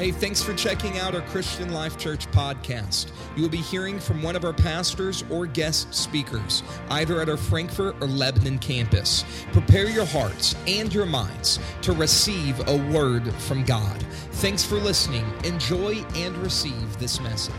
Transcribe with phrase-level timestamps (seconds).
[0.00, 3.12] Hey, thanks for checking out our Christian Life Church podcast.
[3.36, 7.36] You will be hearing from one of our pastors or guest speakers, either at our
[7.36, 9.26] Frankfort or Lebanon campus.
[9.52, 14.02] Prepare your hearts and your minds to receive a word from God.
[14.40, 15.30] Thanks for listening.
[15.44, 17.52] Enjoy and receive this message.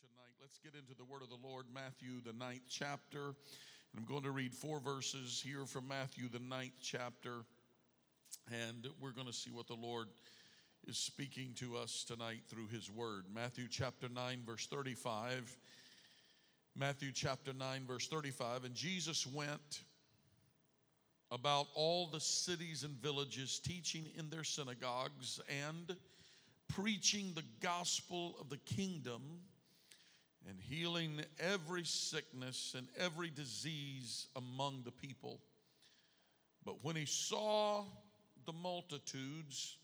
[0.00, 0.36] tonight.
[0.40, 3.34] Let's get into the word of the Lord, Matthew, the ninth chapter.
[3.92, 7.44] And I'm going to read four verses here from Matthew, the ninth chapter.
[8.50, 10.08] And we're going to see what the Lord
[10.86, 13.24] is speaking to us tonight through his word.
[13.34, 15.56] Matthew chapter 9, verse 35.
[16.76, 18.64] Matthew chapter 9, verse 35.
[18.64, 19.82] And Jesus went
[21.30, 25.96] about all the cities and villages, teaching in their synagogues and
[26.68, 29.22] preaching the gospel of the kingdom
[30.48, 35.40] and healing every sickness and every disease among the people.
[36.64, 37.84] But when he saw
[38.46, 39.76] the multitudes,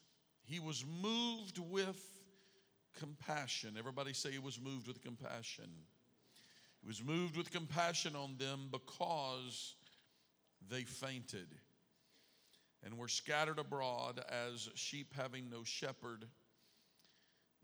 [0.44, 2.02] he was moved with
[2.98, 3.74] compassion.
[3.78, 5.68] Everybody say he was moved with compassion.
[6.80, 9.74] He was moved with compassion on them because
[10.70, 11.48] they fainted
[12.84, 16.26] and were scattered abroad as sheep having no shepherd.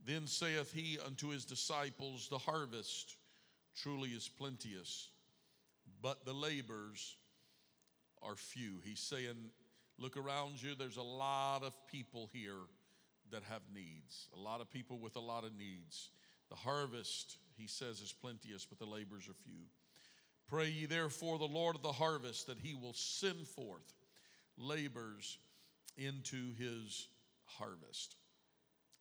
[0.06, 3.16] Then saith he unto his disciples, The harvest
[3.76, 5.08] truly is plenteous,
[6.02, 7.16] but the labors
[8.22, 8.80] are few.
[8.84, 9.36] He's saying,
[9.98, 12.62] Look around you, there's a lot of people here
[13.30, 16.10] that have needs, a lot of people with a lot of needs.
[16.48, 19.66] The harvest, he says, is plenteous, but the labors are few.
[20.48, 23.94] Pray ye therefore the Lord of the harvest that he will send forth
[24.56, 25.38] labors
[25.96, 27.06] into his
[27.44, 28.16] harvest.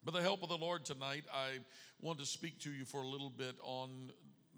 [0.02, 1.58] By the help of the Lord tonight, I
[2.00, 4.10] want to speak to you for a little bit on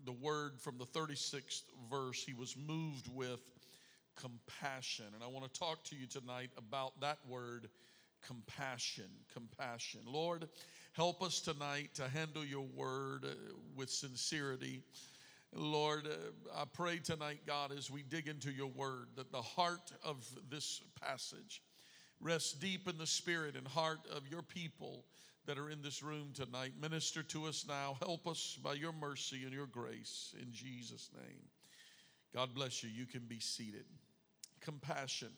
[0.05, 2.23] the word from the 36th verse.
[2.25, 3.41] He was moved with
[4.15, 5.07] compassion.
[5.13, 7.69] And I want to talk to you tonight about that word,
[8.25, 9.11] compassion.
[9.35, 10.03] Compassion.
[10.07, 10.49] Lord,
[10.93, 13.35] help us tonight to handle your word uh,
[13.75, 14.81] with sincerity.
[15.53, 19.91] Lord, uh, I pray tonight, God, as we dig into your word, that the heart
[20.05, 21.63] of this passage
[22.21, 25.05] rests deep in the spirit and heart of your people
[25.47, 26.73] that are in this room tonight.
[26.81, 27.97] Minister to us now.
[28.01, 31.43] Help us by your mercy and your grace in Jesus' name.
[32.35, 32.91] God bless you.
[32.91, 33.85] You can be seated.
[34.61, 35.33] Compassion.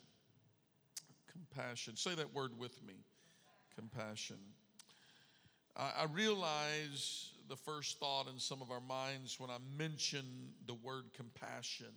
[1.31, 1.97] Compassion.
[1.97, 2.95] Say that word with me.
[3.75, 4.39] Compassion.
[5.77, 10.25] I, realize the first thought in some of our minds when I mention
[10.67, 11.93] the word compassion.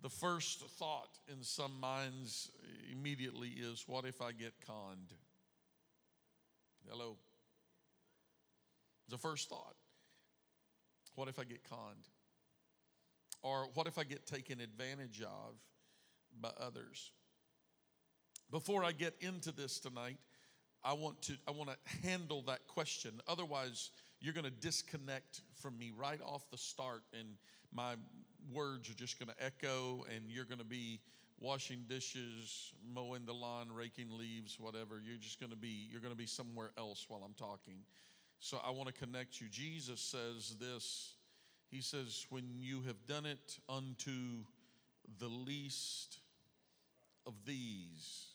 [0.00, 2.50] The first thought in some minds
[2.90, 5.12] immediately is what if I get conned?
[6.90, 7.16] Hello.
[9.08, 9.74] The first thought.
[11.14, 12.08] What if I get conned?
[13.42, 15.54] Or what if I get taken advantage of
[16.40, 17.12] by others?
[18.50, 20.18] Before I get into this tonight,
[20.82, 23.20] I want to I want to handle that question.
[23.28, 23.90] Otherwise,
[24.20, 27.28] you're going to disconnect from me right off the start and
[27.72, 27.94] my
[28.52, 31.00] words are just going to echo and you're going to be
[31.38, 35.00] washing dishes, mowing the lawn, raking leaves, whatever.
[35.04, 37.78] You're just going to be you're going to be somewhere else while I'm talking.
[38.38, 39.48] So I want to connect you.
[39.48, 41.14] Jesus says this.
[41.70, 44.44] He says, "When you have done it unto
[45.18, 46.18] the least
[47.26, 48.26] of these,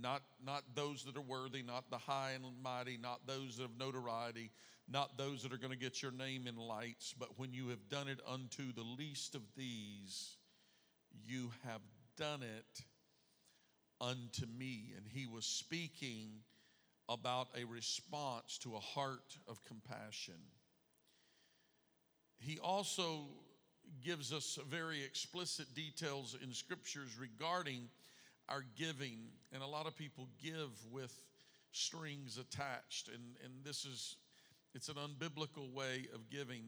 [0.00, 3.78] not not those that are worthy, not the high and mighty, not those that have
[3.78, 4.50] notoriety,
[4.88, 7.88] not those that are going to get your name in lights, but when you have
[7.88, 10.36] done it unto the least of these,
[11.24, 11.80] you have
[12.20, 12.84] done it
[14.00, 14.92] unto me.
[14.96, 16.28] And he was speaking
[17.08, 20.34] about a response to a heart of compassion.
[22.38, 23.26] He also
[24.04, 27.88] gives us very explicit details in scriptures regarding
[28.48, 29.18] our giving.
[29.52, 31.12] And a lot of people give with
[31.72, 33.08] strings attached.
[33.08, 34.16] And, and this is,
[34.74, 36.64] it's an unbiblical way of giving.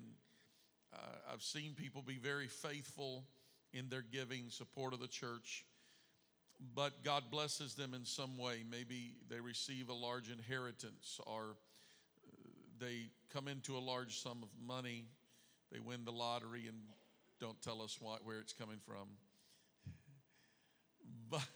[0.93, 3.25] Uh, I've seen people be very faithful
[3.73, 5.65] in their giving, support of the church,
[6.75, 8.63] but God blesses them in some way.
[8.71, 11.57] Maybe they receive a large inheritance or
[12.25, 12.37] uh,
[12.79, 15.07] they come into a large sum of money,
[15.73, 16.77] they win the lottery, and
[17.41, 19.09] don't tell us why, where it's coming from.
[21.31, 21.49] But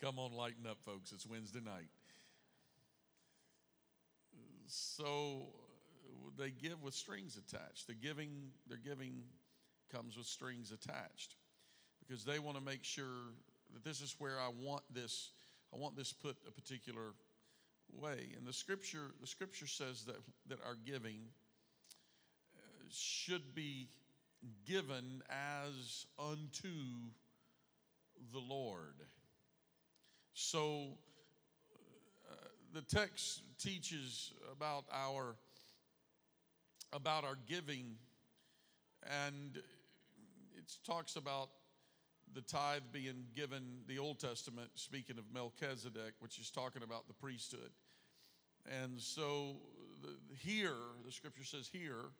[0.00, 1.12] come on, lighten up, folks.
[1.12, 1.88] It's Wednesday night.
[4.66, 5.48] So
[6.38, 7.86] they give with strings attached.
[7.86, 8.30] The giving,
[8.68, 9.22] their giving
[9.92, 11.36] comes with strings attached
[12.00, 13.34] because they want to make sure
[13.72, 15.30] that this is where I want this.
[15.72, 17.14] I want this put a particular
[17.92, 18.32] way.
[18.36, 20.16] And the scripture, the scripture says that,
[20.48, 21.20] that our giving
[22.56, 22.60] uh,
[22.90, 23.88] should be
[24.66, 26.68] given as unto
[28.32, 28.94] the Lord.
[30.34, 30.88] So
[32.30, 32.34] uh,
[32.74, 35.34] the text teaches about our
[36.92, 37.94] about our giving
[39.26, 39.58] and
[40.56, 41.50] it talks about
[42.34, 47.14] the tithe being given the Old Testament speaking of Melchizedek which is talking about the
[47.14, 47.70] priesthood.
[48.82, 49.56] And so
[50.02, 50.74] the, here
[51.04, 52.10] the scripture says here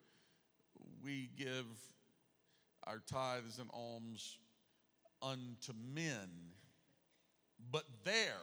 [1.03, 1.65] we give
[2.85, 4.37] our tithes and alms
[5.21, 6.29] unto men.
[7.71, 8.41] But there,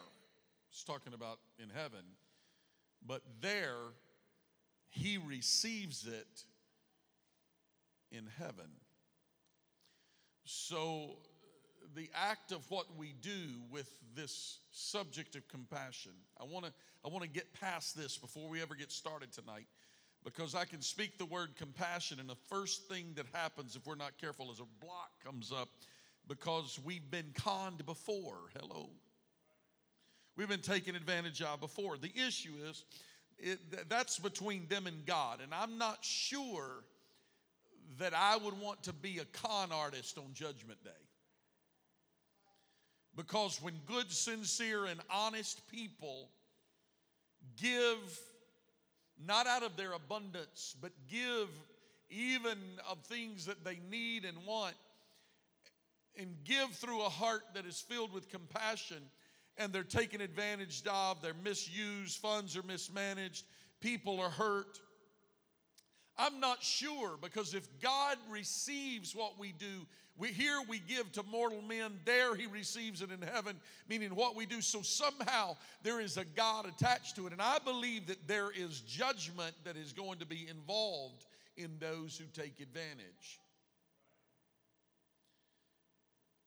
[0.70, 2.05] it's talking about in heaven,
[3.06, 3.93] but there
[4.88, 6.44] he receives it
[8.12, 8.70] in heaven.
[10.50, 11.19] So,
[11.95, 16.73] the act of what we do with this subject of compassion, I want to
[17.05, 19.67] I want to get past this before we ever get started tonight
[20.25, 23.95] because I can speak the word compassion, and the first thing that happens if we're
[23.95, 25.69] not careful is a block comes up
[26.27, 28.49] because we've been conned before.
[28.59, 28.89] Hello.
[30.35, 31.99] We've been taken advantage of before.
[31.99, 32.85] The issue is
[33.39, 36.85] it, that's between them and God, and I'm not sure
[37.96, 40.90] that I would want to be a con artist on Judgment Day.
[43.17, 46.29] Because when good, sincere, and honest people
[47.56, 48.20] give
[49.26, 51.49] not out of their abundance, but give
[52.11, 52.58] even
[52.88, 54.75] of things that they need and want,
[56.17, 59.02] and give through a heart that is filled with compassion,
[59.56, 63.44] and they're taken advantage of, they're misused, funds are mismanaged,
[63.81, 64.79] people are hurt.
[66.19, 69.87] I'm not sure because if God receives what we do,
[70.19, 73.56] we, here we give to mortal men, there he receives it in heaven,
[73.88, 74.61] meaning what we do.
[74.61, 77.32] So somehow there is a God attached to it.
[77.32, 81.25] And I believe that there is judgment that is going to be involved
[81.56, 83.38] in those who take advantage.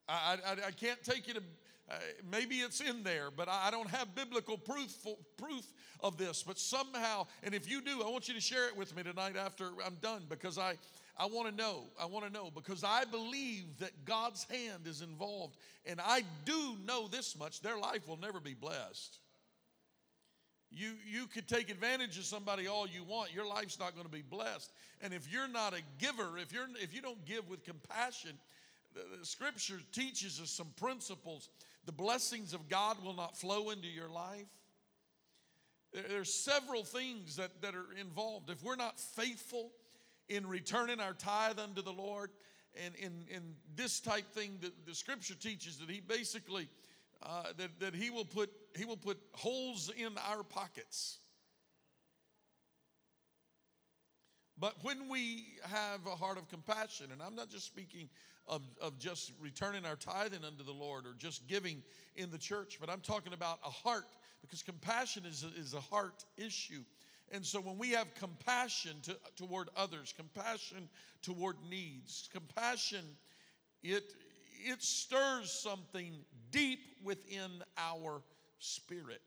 [0.10, 1.44] I, I, I can't take you to,
[1.92, 1.98] uh,
[2.32, 5.66] maybe it's in there, but I, don't have biblical proof, for, proof
[6.00, 6.44] of this.
[6.44, 9.36] But somehow, and if you do, I want you to share it with me tonight
[9.36, 10.76] after I'm done because I,
[11.18, 11.84] I want to know.
[12.00, 15.58] I want to know because I believe that God's hand is involved.
[15.86, 19.18] And I do know this much their life will never be blessed.
[20.74, 23.34] You, you could take advantage of somebody all you want.
[23.34, 24.72] Your life's not going to be blessed.
[25.02, 28.32] And if you're not a giver, if, you're, if you don't give with compassion,
[28.94, 31.50] the, the scripture teaches us some principles.
[31.86, 34.48] The blessings of God will not flow into your life.
[35.94, 38.50] There's several things that, that are involved.
[38.50, 39.72] If we're not faithful
[40.30, 42.30] in returning our tithe unto the Lord,
[42.86, 46.70] and in, in this type thing, the, the scripture teaches that He basically
[47.24, 51.20] uh, that, that He will put He will put holes in our pockets.
[54.62, 58.08] But when we have a heart of compassion, and I'm not just speaking
[58.48, 61.82] of, of just returning our tithing unto the Lord or just giving
[62.16, 64.06] in the church, but I'm talking about a heart
[64.40, 66.84] because compassion is a, is a heart issue.
[67.32, 70.88] And so when we have compassion to, toward others, compassion
[71.24, 73.06] toward needs, compassion,
[73.82, 74.14] it,
[74.64, 76.14] it stirs something
[76.52, 78.22] deep within our
[78.60, 79.22] spirit.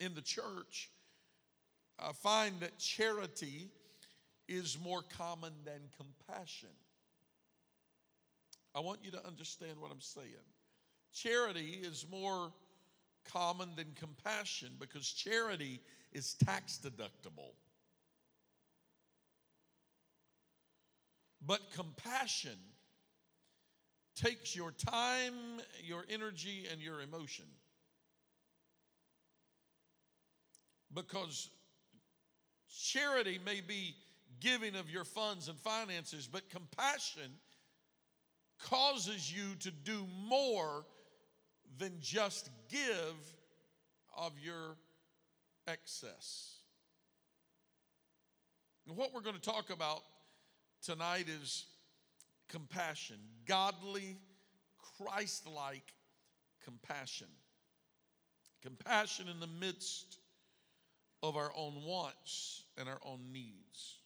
[0.00, 0.90] In the church,
[2.02, 3.68] I find that charity
[4.48, 6.70] is more common than compassion.
[8.74, 10.26] I want you to understand what I'm saying.
[11.12, 12.52] Charity is more
[13.30, 15.80] common than compassion because charity
[16.12, 17.52] is tax deductible.
[21.46, 22.56] But compassion
[24.14, 25.34] takes your time,
[25.82, 27.46] your energy, and your emotion.
[30.92, 31.50] Because
[32.70, 33.94] charity may be
[34.40, 37.30] giving of your funds and finances, but compassion
[38.62, 40.84] causes you to do more
[41.78, 43.16] than just give
[44.16, 44.76] of your
[45.66, 46.56] excess.
[48.86, 50.02] And what we're going to talk about
[50.82, 51.66] tonight is
[52.48, 54.18] compassion, godly,
[54.98, 55.94] Christ like
[56.64, 57.28] compassion.
[58.62, 60.19] Compassion in the midst
[61.22, 63.98] of our own wants and our own needs.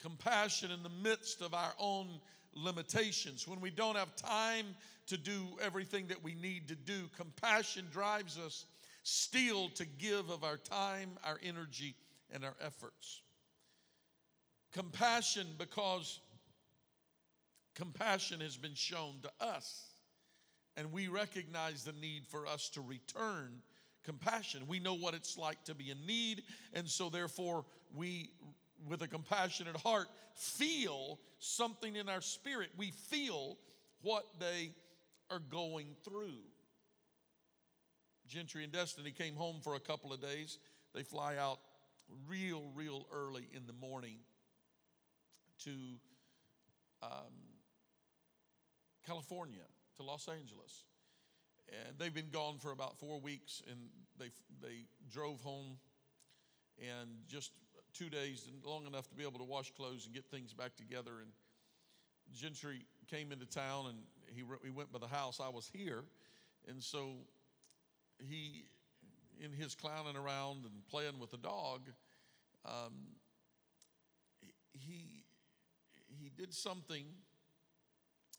[0.00, 2.20] Compassion in the midst of our own
[2.54, 3.46] limitations.
[3.46, 4.66] When we don't have time
[5.06, 8.66] to do everything that we need to do, compassion drives us
[9.02, 11.94] still to give of our time, our energy,
[12.32, 13.22] and our efforts.
[14.72, 16.18] Compassion because
[17.74, 19.86] compassion has been shown to us,
[20.76, 23.62] and we recognize the need for us to return
[24.06, 24.62] compassion.
[24.66, 28.30] We know what it's like to be in need, and so therefore we
[28.88, 32.70] with a compassionate heart feel something in our spirit.
[32.76, 33.58] We feel
[34.02, 34.72] what they
[35.30, 36.38] are going through.
[38.28, 40.58] Gentry and Destiny came home for a couple of days.
[40.94, 41.58] They fly out
[42.28, 44.18] real, real early in the morning
[45.64, 45.70] to
[47.02, 47.32] um,
[49.06, 49.62] California,
[49.96, 50.84] to Los Angeles.
[51.68, 53.78] And they've been gone for about four weeks, and
[54.18, 54.30] they,
[54.62, 55.78] they drove home
[56.78, 57.52] and just
[57.92, 61.12] two days, long enough to be able to wash clothes and get things back together.
[61.20, 61.30] And
[62.32, 63.98] Gentry came into town, and
[64.34, 65.40] he, he went by the house.
[65.40, 66.04] I was here,
[66.68, 67.14] and so
[68.18, 68.66] he,
[69.40, 71.90] in his clowning around and playing with the dog,
[72.64, 72.92] um,
[74.72, 75.24] he
[76.08, 77.04] he did something,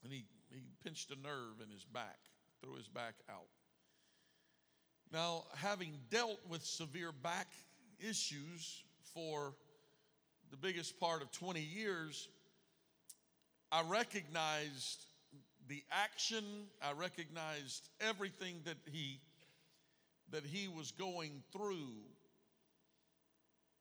[0.04, 2.18] and he he pinched a nerve in his back,
[2.62, 3.46] threw his back out.
[5.12, 7.48] Now, having dealt with severe back
[7.98, 8.82] issues
[9.14, 9.54] for
[10.50, 12.28] the biggest part of 20 years,
[13.72, 15.04] I recognized
[15.68, 16.44] the action,
[16.82, 19.20] I recognized everything that he
[20.30, 21.94] that he was going through.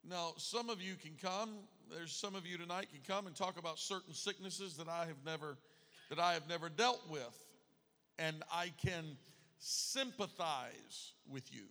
[0.08, 1.50] Now, some of you can come,
[1.92, 5.18] there's some of you tonight can come and talk about certain sicknesses that I have
[5.26, 5.58] never
[6.10, 7.38] that I have never dealt with
[8.20, 9.18] and I can
[9.60, 11.64] sympathize with you.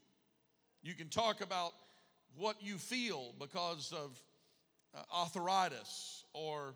[0.82, 1.72] You can talk about
[2.36, 4.20] what you feel because of
[4.94, 6.74] uh, arthritis or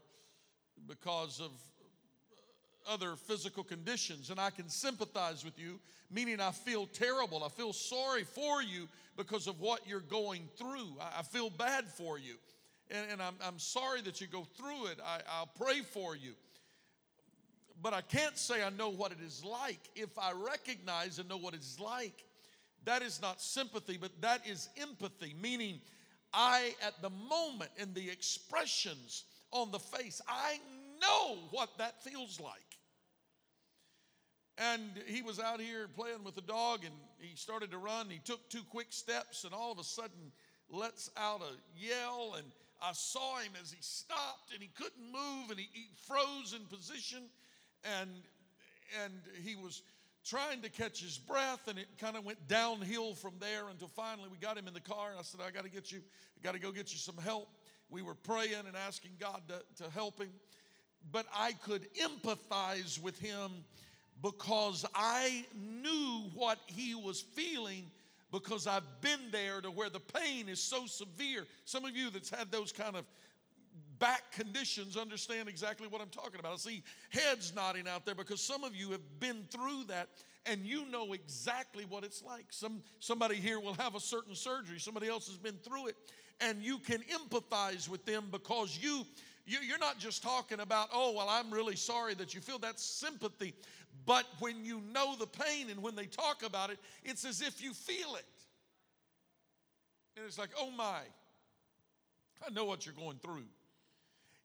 [0.86, 5.78] because of uh, other physical conditions, and I can sympathize with you,
[6.10, 7.44] meaning I feel terrible.
[7.44, 10.96] I feel sorry for you because of what you're going through.
[11.00, 12.34] I, feel bad for you,
[12.90, 14.98] and, and I'm, I'm, sorry that you go through it.
[15.04, 16.32] I, I'll pray for you.
[17.82, 19.80] But I can't say I know what it is like.
[19.94, 22.24] If I recognize and know what it's like,
[22.84, 25.80] that is not sympathy, but that is empathy, meaning
[26.32, 30.58] I, at the moment, in the expressions on the face, I
[31.00, 32.70] know what that feels like.
[34.58, 38.10] And he was out here playing with the dog and he started to run.
[38.10, 40.32] He took two quick steps and all of a sudden
[40.68, 42.34] lets out a yell.
[42.36, 42.46] And
[42.82, 46.66] I saw him as he stopped and he couldn't move and he, he froze in
[46.66, 47.22] position.
[48.00, 48.10] And,
[49.04, 49.82] and he was
[50.24, 54.28] trying to catch his breath, and it kind of went downhill from there until finally
[54.30, 55.10] we got him in the car.
[55.10, 57.16] And I said, I got to get you, I got to go get you some
[57.16, 57.48] help.
[57.88, 60.30] We were praying and asking God to, to help him.
[61.10, 63.50] But I could empathize with him
[64.22, 67.90] because I knew what he was feeling
[68.30, 71.46] because I've been there to where the pain is so severe.
[71.64, 73.04] Some of you that's had those kind of
[74.00, 76.54] back conditions understand exactly what I'm talking about.
[76.54, 80.08] I see heads nodding out there because some of you have been through that
[80.46, 82.46] and you know exactly what it's like.
[82.48, 85.96] Some somebody here will have a certain surgery, somebody else has been through it,
[86.40, 89.04] and you can empathize with them because you
[89.46, 93.54] you're not just talking about, oh, well, I'm really sorry that you feel that sympathy.
[94.06, 97.62] But when you know the pain and when they talk about it, it's as if
[97.62, 98.24] you feel it.
[100.16, 101.00] And it's like, oh my,
[102.46, 103.44] I know what you're going through.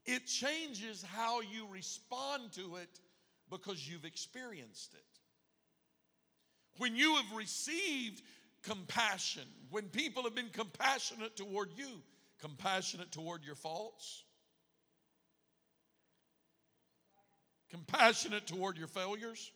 [0.05, 2.99] It changes how you respond to it
[3.49, 5.19] because you've experienced it.
[6.77, 8.21] When you have received
[8.63, 11.87] compassion, when people have been compassionate toward you,
[12.39, 14.23] compassionate toward your faults,
[17.69, 19.51] compassionate toward your failures,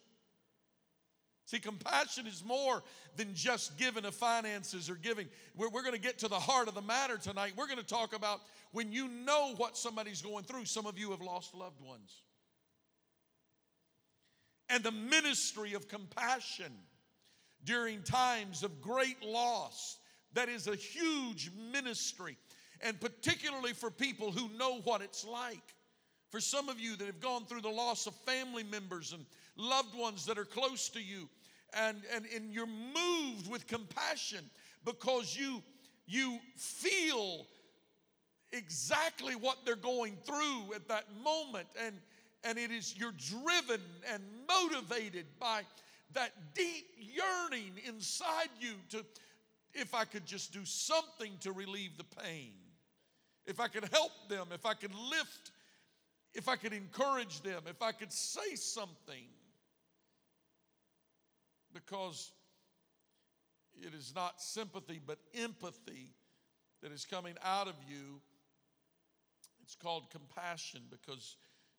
[1.49, 2.83] See, compassion is more
[3.15, 5.27] than just giving of finances or giving.
[5.57, 7.53] We're, we're going to get to the heart of the matter tonight.
[7.57, 8.41] We're going to talk about
[8.71, 10.65] when you know what somebody's going through.
[10.65, 12.21] Some of you have lost loved ones.
[14.69, 16.71] And the ministry of compassion
[17.63, 19.97] during times of great loss,
[20.33, 22.37] that is a huge ministry.
[22.81, 25.73] And particularly for people who know what it's like.
[26.29, 29.25] For some of you that have gone through the loss of family members and
[29.57, 31.27] loved ones that are close to you,
[31.73, 34.43] and, and, and you're moved with compassion
[34.85, 35.61] because you,
[36.07, 37.45] you feel
[38.51, 41.95] exactly what they're going through at that moment and
[42.43, 45.61] and it is you're driven and motivated by
[46.13, 49.05] that deep yearning inside you to
[49.73, 52.53] if I could just do something to relieve the pain,
[53.45, 55.51] if I could help them, if I could lift,
[56.33, 59.25] if I could encourage them, if I could say something.
[61.73, 62.31] Because
[63.81, 66.13] it is not sympathy, but empathy
[66.81, 68.21] that is coming out of you.
[69.63, 71.35] It's called compassion because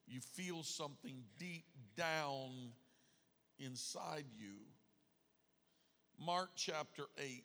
[0.07, 1.65] you feel something deep
[1.97, 2.73] down
[3.59, 4.57] inside you.
[6.19, 7.43] Mark chapter 8.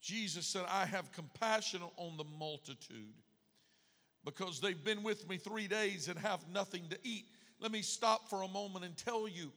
[0.00, 3.14] Jesus said, I have compassion on the multitude
[4.24, 7.24] because they've been with me three days and have nothing to eat.
[7.64, 9.50] Let me stop for a moment and tell you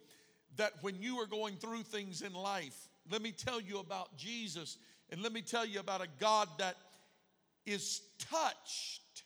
[0.55, 4.77] that when you are going through things in life, let me tell you about Jesus
[5.09, 6.77] and let me tell you about a God that
[7.65, 9.23] is touched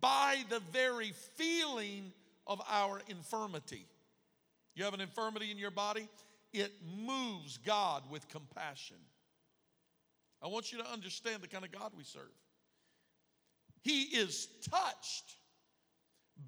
[0.00, 2.14] by the very feeling
[2.46, 3.84] of our infirmity.
[4.74, 6.08] You have an infirmity in your body,
[6.54, 6.72] it
[7.04, 8.96] moves God with compassion.
[10.42, 12.22] I want you to understand the kind of God we serve.
[13.82, 15.36] He is touched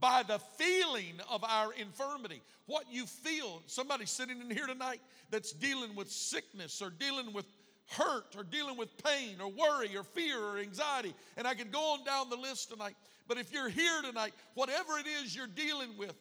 [0.00, 2.42] by the feeling of our infirmity.
[2.66, 7.46] What you feel, somebody sitting in here tonight that's dealing with sickness or dealing with
[7.90, 11.14] hurt or dealing with pain or worry or fear or anxiety.
[11.36, 12.96] And I could go on down the list tonight.
[13.26, 16.14] But if you're here tonight, whatever it is you're dealing with,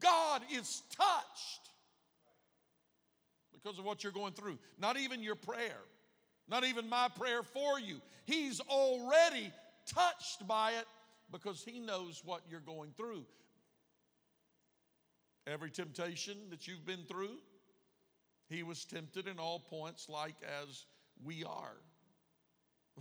[0.00, 1.70] God is touched
[3.52, 4.58] because of what you're going through.
[4.78, 5.80] Not even your prayer,
[6.48, 8.00] not even my prayer for you.
[8.24, 9.52] He's already
[9.86, 10.86] touched by it
[11.34, 13.24] because He knows what you're going through.
[15.46, 17.38] Every temptation that you've been through,
[18.48, 20.86] He was tempted in all points like as
[21.22, 21.76] we are.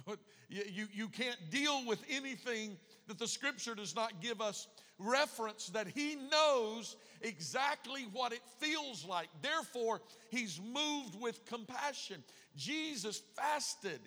[0.50, 4.68] You, you can't deal with anything that the scripture does not give us
[5.00, 9.30] reference that he knows exactly what it feels like.
[9.42, 12.24] Therefore, he's moved with compassion.
[12.56, 14.00] Jesus fasted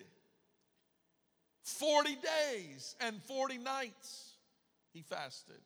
[1.67, 4.31] 40 days and 40 nights.
[4.93, 5.59] He fasted.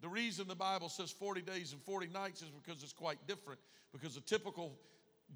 [0.00, 3.60] The reason the Bible says 40 days and 40 nights is because it's quite different.
[3.92, 4.76] Because a typical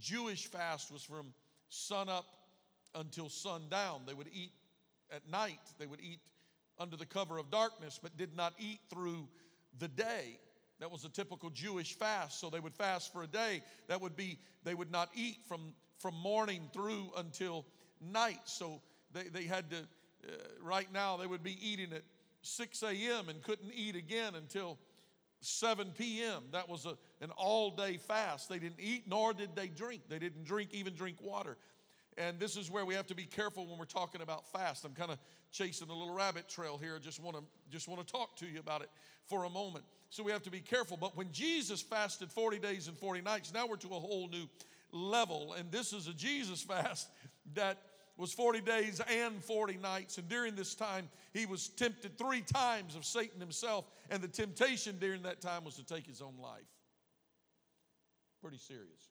[0.00, 1.26] Jewish fast was from
[1.68, 2.26] sun up
[2.94, 4.02] until sundown.
[4.06, 4.50] They would eat
[5.14, 6.18] at night, they would eat
[6.80, 9.28] under the cover of darkness, but did not eat through
[9.78, 10.40] the day.
[10.80, 12.40] That was a typical Jewish fast.
[12.40, 13.62] So they would fast for a day.
[13.86, 17.64] That would be, they would not eat from, from morning through until
[18.00, 18.40] night.
[18.44, 18.80] So
[19.12, 20.30] they, they had to, uh,
[20.62, 22.02] right now, they would be eating at
[22.42, 23.28] 6 a.m.
[23.28, 24.78] and couldn't eat again until
[25.40, 26.44] 7 p.m.
[26.52, 28.48] That was a, an all day fast.
[28.48, 30.02] They didn't eat nor did they drink.
[30.08, 31.56] They didn't drink, even drink water.
[32.18, 34.86] And this is where we have to be careful when we're talking about fast.
[34.86, 35.18] I'm kind of
[35.52, 36.98] chasing a little rabbit trail here.
[36.98, 38.88] Just want to just want to talk to you about it
[39.26, 39.84] for a moment.
[40.08, 40.96] So we have to be careful.
[40.96, 44.48] But when Jesus fasted 40 days and 40 nights, now we're to a whole new
[44.92, 45.54] level.
[45.58, 47.08] And this is a Jesus fast
[47.54, 47.78] that
[48.16, 50.18] was 40 days and 40 nights.
[50.18, 53.84] And during this time, he was tempted three times of Satan himself.
[54.10, 56.62] And the temptation during that time was to take his own life.
[58.40, 59.10] Pretty serious.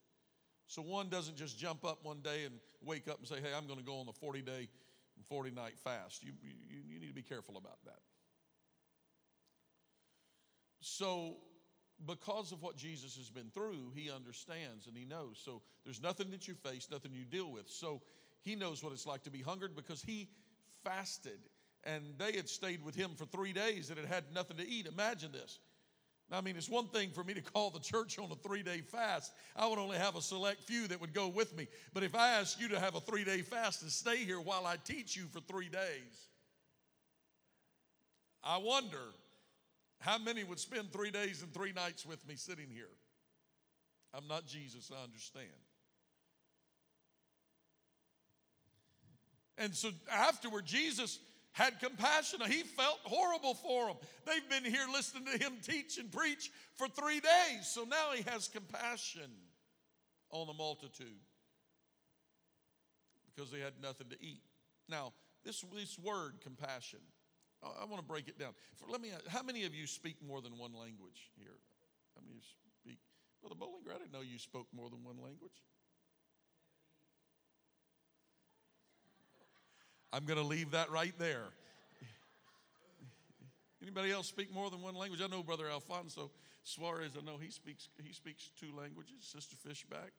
[0.68, 3.68] So one doesn't just jump up one day and wake up and say, hey, I'm
[3.68, 4.68] going to go on the 40 day
[5.18, 6.24] and 40 night fast.
[6.24, 8.00] You, you, you need to be careful about that.
[10.82, 11.38] So,
[12.06, 15.42] because of what Jesus has been through, he understands and he knows.
[15.44, 17.70] So, there's nothing that you face, nothing you deal with.
[17.70, 18.02] So,
[18.46, 20.30] he knows what it's like to be hungered because he
[20.84, 21.40] fasted
[21.84, 24.88] and they had stayed with him for three days and had had nothing to eat.
[24.88, 25.60] Imagine this.
[26.32, 28.82] I mean, it's one thing for me to call the church on a three day
[28.82, 29.34] fast.
[29.56, 31.68] I would only have a select few that would go with me.
[31.94, 34.66] But if I asked you to have a three day fast and stay here while
[34.66, 36.30] I teach you for three days,
[38.44, 39.14] I wonder
[40.00, 42.90] how many would spend three days and three nights with me sitting here.
[44.14, 45.65] I'm not Jesus, I understand.
[49.58, 51.20] And so afterward, Jesus
[51.54, 52.42] had compassion.
[52.48, 53.96] He felt horrible for them.
[54.26, 57.68] They've been here listening to him teach and preach for three days.
[57.68, 59.32] So now he has compassion
[60.32, 61.22] on the multitude
[63.34, 64.42] because they had nothing to eat.
[64.90, 65.14] Now,
[65.46, 67.00] this, this word, compassion,
[67.64, 68.52] I, I want to break it down.
[68.76, 71.60] For, let me how many of you speak more than one language here?
[72.16, 72.50] How many of you
[72.84, 73.00] speak?
[73.42, 75.64] Brother Bollinger, I didn't know you spoke more than one language.
[80.16, 81.44] I'm going to leave that right there.
[83.82, 85.22] Anybody else speak more than one language?
[85.22, 86.32] I know Brother Alfonso
[86.64, 87.12] Suarez.
[87.20, 89.18] I know he speaks he speaks two languages.
[89.20, 90.16] Sister Fishback,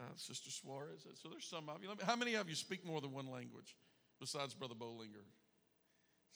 [0.00, 1.06] uh, Sister Suarez.
[1.22, 1.90] So there's some of you.
[2.06, 3.76] How many of you speak more than one language
[4.18, 5.28] besides Brother Bollinger?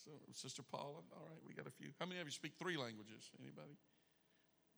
[0.05, 1.01] So Sister Paula.
[1.17, 1.89] All right, we got a few.
[1.99, 3.31] How many of you speak three languages?
[3.41, 3.73] Anybody?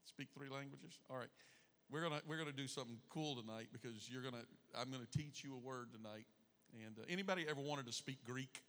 [0.05, 1.01] Speak three languages?
[1.11, 1.33] All right.
[1.91, 4.45] We're gonna we're gonna do something cool tonight because you're gonna
[4.79, 6.27] I'm gonna teach you a word tonight.
[6.87, 8.63] And uh, anybody ever wanted to speak Greek?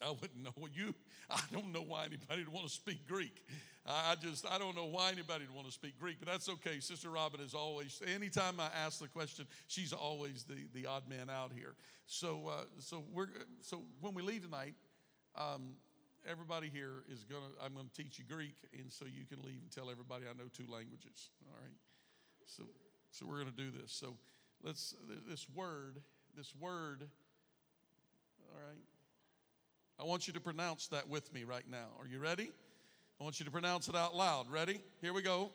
[0.00, 0.94] I wouldn't know you.
[1.30, 3.44] I don't know why anybody would want to speak Greek.
[3.86, 6.78] I just I don't know why anybody would want to speak Greek, but that's okay.
[6.80, 8.00] Sister Robin is always.
[8.14, 11.74] Anytime I ask the question, she's always the the odd man out here.
[12.06, 13.28] So uh, so we're
[13.62, 14.74] so when we leave tonight,
[15.36, 15.74] um,
[16.28, 17.50] everybody here is gonna.
[17.64, 20.48] I'm gonna teach you Greek, and so you can leave and tell everybody I know
[20.52, 21.30] two languages.
[21.46, 21.76] All right.
[22.44, 22.64] So
[23.10, 23.90] so we're gonna do this.
[23.90, 24.16] So
[24.62, 24.94] let's
[25.26, 26.02] this word
[26.38, 27.02] this word.
[28.54, 28.78] All right.
[29.98, 31.88] I want you to pronounce that with me right now.
[31.98, 32.52] Are you ready?
[33.20, 34.48] I want you to pronounce it out loud.
[34.48, 34.80] Ready?
[35.00, 35.50] Here we go.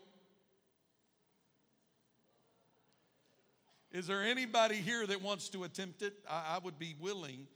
[3.93, 6.15] Is there anybody here that wants to attempt it?
[6.29, 7.47] I, I, would be willing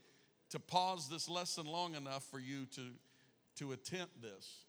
[0.48, 2.80] to pause this lesson long enough for you to,
[3.56, 4.60] to attempt this.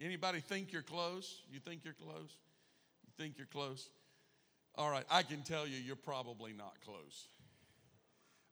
[0.00, 1.42] Anybody think you're close?
[1.48, 2.34] You think you're close?
[3.04, 3.88] You think you're close?
[4.80, 7.28] All right, I can tell you you're probably not close.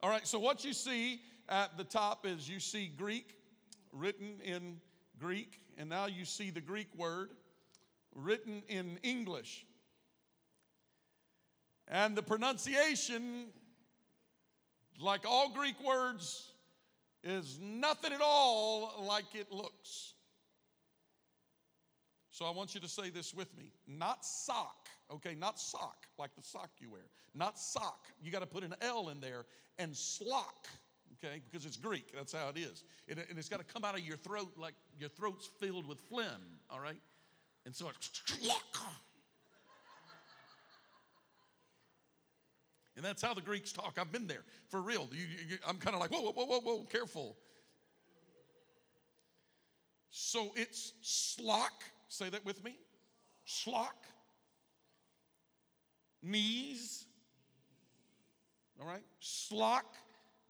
[0.03, 3.35] All right, so what you see at the top is you see Greek
[3.95, 4.77] written in
[5.19, 7.31] Greek, and now you see the Greek word
[8.15, 9.65] written in English.
[11.89, 13.47] And the pronunciation,
[15.01, 16.53] like all Greek words,
[17.25, 20.13] is nothing at all like it looks.
[22.31, 26.35] So I want you to say this with me not sock, okay, not sock like
[26.37, 27.03] the sock you wear,
[27.35, 28.07] not sock.
[28.23, 29.45] You got to put an L in there
[29.79, 30.67] and slock,
[31.15, 32.13] okay, because it's Greek.
[32.15, 32.85] That's how it is.
[33.09, 36.43] And, it's got to come out of your throat like your throat's filled with phlegm,
[36.71, 37.01] all right?
[37.65, 38.81] And so it's slock.
[42.99, 43.97] And that's how the Greeks talk.
[43.97, 45.09] I've been there for real.
[45.13, 47.37] You, you, I'm kind of like, whoa, whoa, whoa, whoa, careful.
[50.11, 51.71] So it's slock.
[52.09, 52.75] Say that with me.
[53.47, 53.95] Slock.
[56.23, 57.05] Knees.
[58.81, 59.05] All right?
[59.23, 59.85] Slock,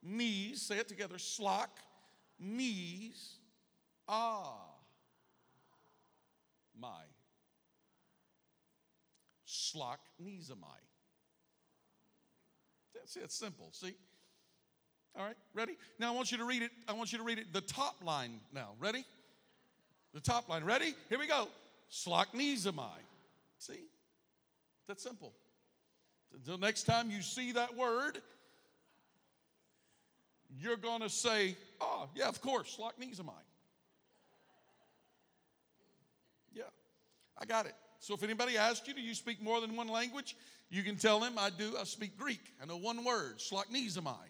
[0.03, 0.63] knees.
[0.63, 1.17] Say it together.
[1.17, 1.69] Slock,
[2.39, 3.37] knees.
[4.09, 4.55] Ah.
[6.79, 7.05] My.
[9.47, 10.79] Slock, knees am I.
[12.95, 13.25] That's it.
[13.25, 13.69] It's simple.
[13.73, 13.95] See?
[15.17, 15.77] All right, ready?
[15.99, 16.71] Now I want you to read it.
[16.87, 18.75] I want you to read it the top line now.
[18.79, 19.05] Ready?
[20.15, 20.65] The top line.
[20.65, 20.95] Ready?
[21.09, 21.49] Here we go.
[21.91, 22.99] Slock knees am I.
[23.59, 23.81] See?
[24.87, 25.33] That's simple.
[26.35, 28.21] Until next time you see that word,
[30.61, 33.21] you're going to say, oh, yeah, of course, Slock knees.
[36.53, 36.63] Yeah,
[37.39, 37.75] I got it.
[38.01, 40.37] So if anybody asks you, do you speak more than one language?
[40.71, 41.75] You can tell them, I do.
[41.79, 42.41] I speak Greek.
[42.63, 44.27] I know one word, Slock knees am I.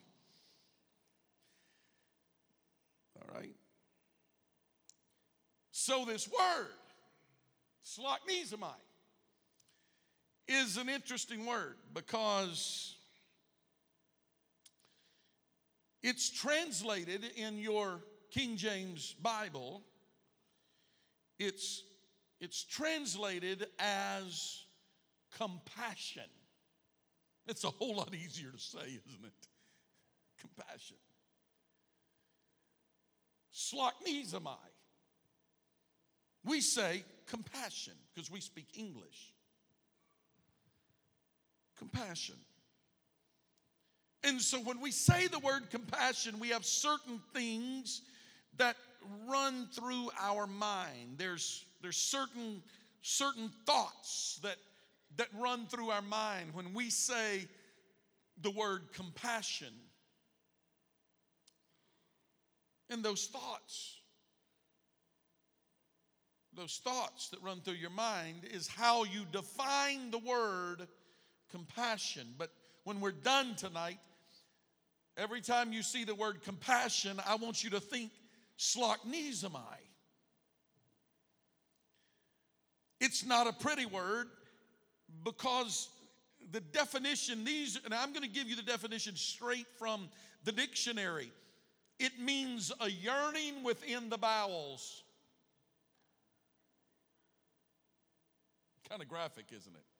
[3.16, 3.54] All right.
[5.72, 6.68] So this word,
[7.84, 8.74] Slock knees am I
[10.48, 12.96] is an interesting word because
[16.02, 19.82] it's translated in your King James Bible,
[21.38, 21.82] it's,
[22.40, 24.64] it's translated as
[25.36, 26.30] compassion.
[27.46, 29.32] It's a whole lot easier to say, isn't it?
[30.40, 30.96] Compassion.
[33.54, 34.56] Sloknizamai.
[36.44, 39.32] We say compassion because we speak English
[41.78, 42.34] compassion.
[44.24, 48.02] And so when we say the word compassion, we have certain things
[48.56, 48.76] that
[49.28, 51.16] run through our mind.
[51.16, 52.62] There's, there's certain,
[53.02, 54.56] certain thoughts that,
[55.16, 57.46] that run through our mind when we say
[58.42, 59.72] the word compassion.
[62.90, 63.98] And those thoughts,
[66.56, 70.88] those thoughts that run through your mind is how you define the word
[71.50, 72.26] compassion.
[72.36, 72.50] But
[72.84, 73.98] when we're done tonight,
[75.16, 78.10] every time you see the word compassion, I want you to think
[78.58, 79.60] sloknizomai.
[83.00, 84.28] It's not a pretty word
[85.24, 85.88] because
[86.50, 90.08] the definition, these, and I'm going to give you the definition straight from
[90.44, 91.30] the dictionary.
[91.98, 95.02] It means a yearning within the bowels.
[98.88, 99.97] Kind of graphic, isn't it?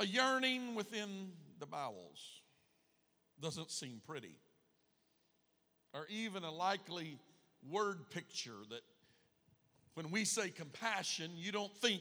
[0.00, 2.40] A yearning within the bowels
[3.38, 4.34] doesn't seem pretty,
[5.92, 7.18] or even a likely
[7.70, 8.80] word picture that
[9.92, 12.00] when we say compassion, you don't think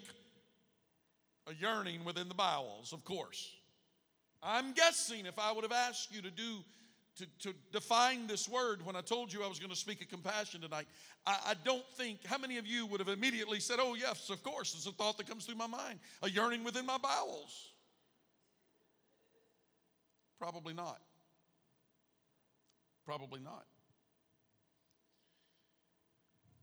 [1.48, 3.52] a yearning within the bowels, of course.
[4.42, 6.64] I'm guessing if I would have asked you to do
[7.18, 10.08] to, to define this word when I told you I was going to speak of
[10.08, 10.88] compassion tonight,
[11.26, 14.42] I, I don't think, how many of you would have immediately said, Oh, yes, of
[14.42, 17.68] course, it's a thought that comes through my mind, a yearning within my bowels?
[20.39, 20.99] Probably not.
[23.06, 23.65] Probably not.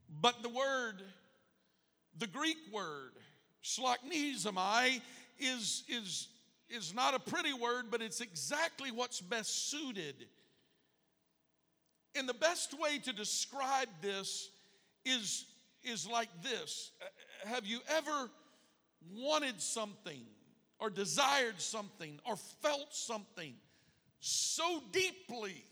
[0.09, 1.03] But the word,
[2.19, 3.13] the Greek word,
[3.63, 5.01] shlachnisamai,
[5.39, 6.29] is, is,
[6.71, 10.27] is not a pretty word, but it's exactly what's best suited.
[12.15, 14.49] And the best way to describe this
[15.05, 15.45] is,
[15.85, 16.93] is like this
[17.45, 18.31] Have you ever
[19.15, 20.23] wanted something,
[20.79, 23.55] or desired something, or felt something
[24.21, 25.65] so deeply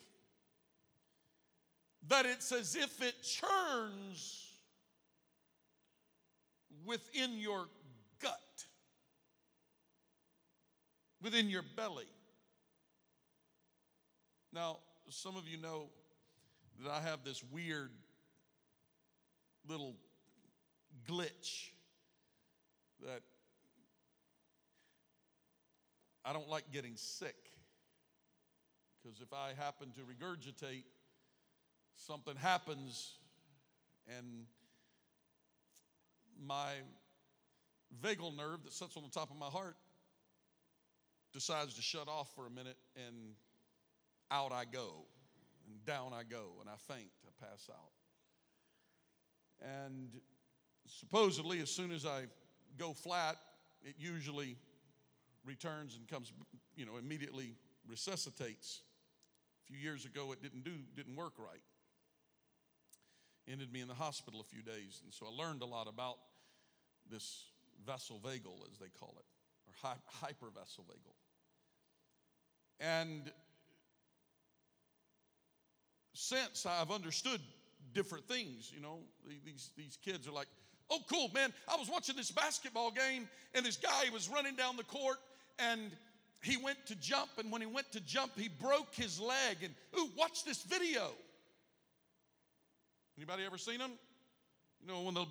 [2.09, 4.53] that it's as if it churns
[6.85, 7.67] within your
[8.21, 8.67] gut,
[11.23, 12.07] within your belly.
[14.53, 14.79] Now,
[15.09, 15.89] some of you know
[16.83, 17.91] that I have this weird
[19.67, 19.95] little
[21.09, 21.71] glitch
[23.05, 23.23] that
[26.25, 27.35] I don't like getting sick.
[29.05, 30.85] Because if I happen to regurgitate,
[31.95, 33.19] something happens
[34.19, 34.47] and
[36.43, 36.73] my
[38.03, 39.77] vagal nerve that sits on the top of my heart
[41.33, 43.35] decides to shut off for a minute and
[44.31, 45.05] out I go
[45.67, 47.93] and down I go and I faint, I pass out.
[49.63, 50.11] And
[50.87, 52.25] supposedly, as soon as I
[52.79, 53.37] go flat,
[53.83, 54.57] it usually
[55.45, 56.33] returns and comes,
[56.77, 57.55] you know, immediately
[57.87, 58.83] resuscitates.
[59.67, 61.63] Few years ago, it didn't do, didn't work right
[63.51, 65.01] ended me in the hospital a few days.
[65.05, 66.17] And so I learned a lot about
[67.11, 67.45] this
[67.87, 69.25] vasovagal, as they call it,
[69.69, 71.15] or hypervasovagal.
[72.81, 73.31] And
[76.15, 77.41] since I've understood
[77.93, 79.01] different things, you know,
[79.45, 80.49] these, these kids are like,
[80.91, 81.53] oh, cool, man.
[81.69, 85.19] I was watching this basketball game, and this guy was running down the court,
[85.59, 85.93] and
[86.45, 89.57] he went to jump, and when he went to jump, he broke his leg.
[89.63, 91.11] And, ooh, watch this video.
[93.17, 93.93] Anybody ever seen him?
[94.83, 95.25] You know, when the,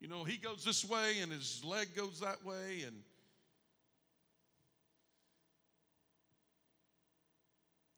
[0.00, 2.94] you know, he goes this way and his leg goes that way and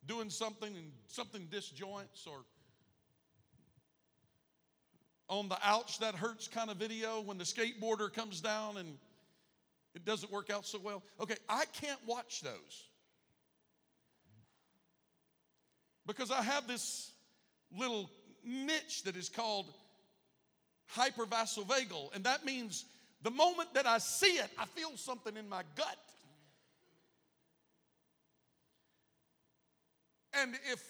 [0.07, 2.39] doing something and something disjoints or
[5.29, 8.97] on the ouch that hurts kind of video when the skateboarder comes down and
[9.97, 11.03] it doesn't work out so well.
[11.19, 12.85] Okay, I can't watch those
[16.07, 17.11] because I have this
[17.77, 18.11] little
[18.45, 19.73] niche that is called
[20.95, 22.85] hypervasovagal, and that means
[23.23, 25.99] the moment that I see it, I feel something in my gut.
[30.35, 30.85] And if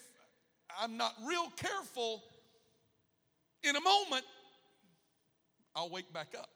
[0.79, 2.21] I'm not real careful,
[3.63, 4.25] in a moment,
[5.73, 6.49] I'll wake back up.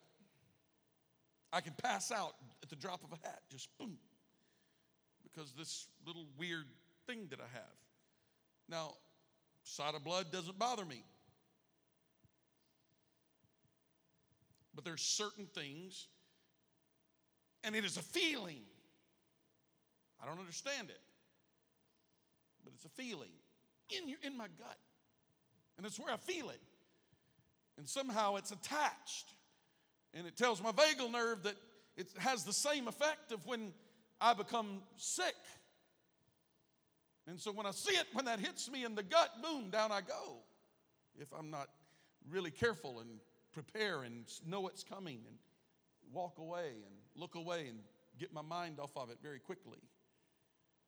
[1.54, 3.98] I can pass out at the drop of a hat, just boom,
[5.24, 6.66] because this little weird
[7.08, 7.78] thing that I have.
[8.70, 8.94] Now,
[9.64, 11.04] Sight of blood doesn't bother me.
[14.74, 16.08] But there's certain things,
[17.64, 18.62] and it is a feeling.
[20.22, 21.02] I don't understand it,
[22.64, 23.32] but it's a feeling
[23.90, 24.78] in, your, in my gut.
[25.78, 26.60] And it's where I feel it.
[27.78, 29.34] And somehow it's attached.
[30.14, 31.56] And it tells my vagal nerve that
[31.98, 33.74] it has the same effect of when
[34.20, 35.36] I become sick.
[37.28, 39.92] And so when I see it, when that hits me in the gut, boom, down
[39.92, 40.38] I go.
[41.20, 41.70] If I'm not
[42.30, 43.10] really careful and
[43.52, 45.36] prepare and know it's coming and
[46.14, 47.80] walk away and look away and
[48.20, 49.80] get my mind off of it very quickly.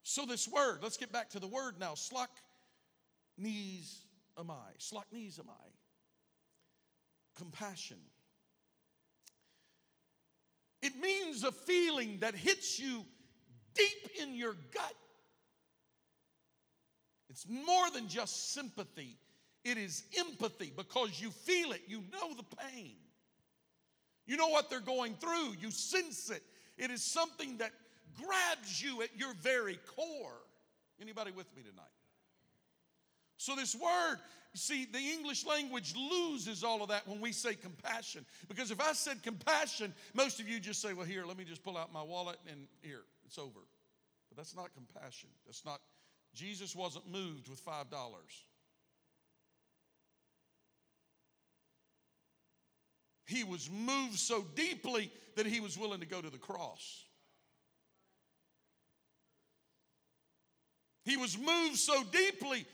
[0.03, 1.93] So, this word, let's get back to the word now.
[1.95, 2.29] Slak
[3.37, 4.01] knees
[4.37, 4.71] am I.
[4.77, 5.69] Slak knees am I.
[7.37, 7.97] Compassion.
[10.83, 13.03] It means a feeling that hits you
[13.73, 14.93] deep in your gut
[17.33, 19.17] it's more than just sympathy,
[19.63, 22.93] it is empathy because you feel it, you know the pain.
[24.27, 26.43] You know what they're going through, you sense it.
[26.77, 27.71] It is something that
[28.21, 30.37] grabs you at your very core.
[31.01, 31.87] Anybody with me tonight?
[33.43, 34.19] So, this word,
[34.53, 38.25] see, the English language loses all of that when we say compassion.
[38.47, 41.61] Because if I said compassion, most of you just say, well, here, let me just
[41.61, 43.59] pull out my wallet and here, it's over.
[44.29, 45.27] But that's not compassion.
[45.45, 45.81] That's not
[46.33, 47.85] Jesus wasn't moved with $5.
[53.25, 57.03] He was moved so deeply that he was willing to go to the cross.
[61.03, 62.65] He was moved so deeply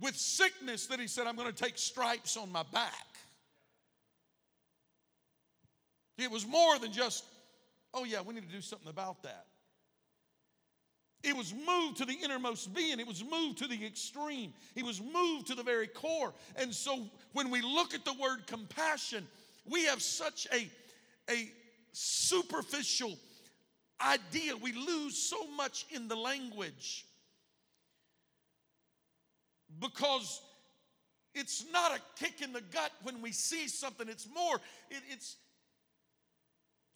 [0.00, 2.92] with sickness that he said, I'm going to take stripes on my back.
[6.18, 7.24] It was more than just,
[7.94, 9.46] oh, yeah, we need to do something about that.
[11.22, 12.98] It was moved to the innermost being.
[12.98, 14.54] It was moved to the extreme.
[14.74, 16.32] It was moved to the very core.
[16.56, 19.26] And so when we look at the word compassion,
[19.68, 20.68] we have such a,
[21.30, 21.52] a
[21.92, 23.18] superficial
[24.00, 24.56] idea.
[24.56, 27.04] We lose so much in the language
[29.80, 30.40] because
[31.34, 34.08] it's not a kick in the gut when we see something.
[34.08, 34.56] It's more,
[34.90, 35.36] it, it's,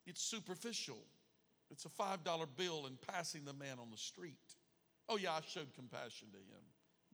[0.06, 0.98] it's superficial.
[1.70, 2.18] It's a $5
[2.56, 4.36] bill and passing the man on the street.
[5.08, 6.62] Oh, yeah, I showed compassion to him.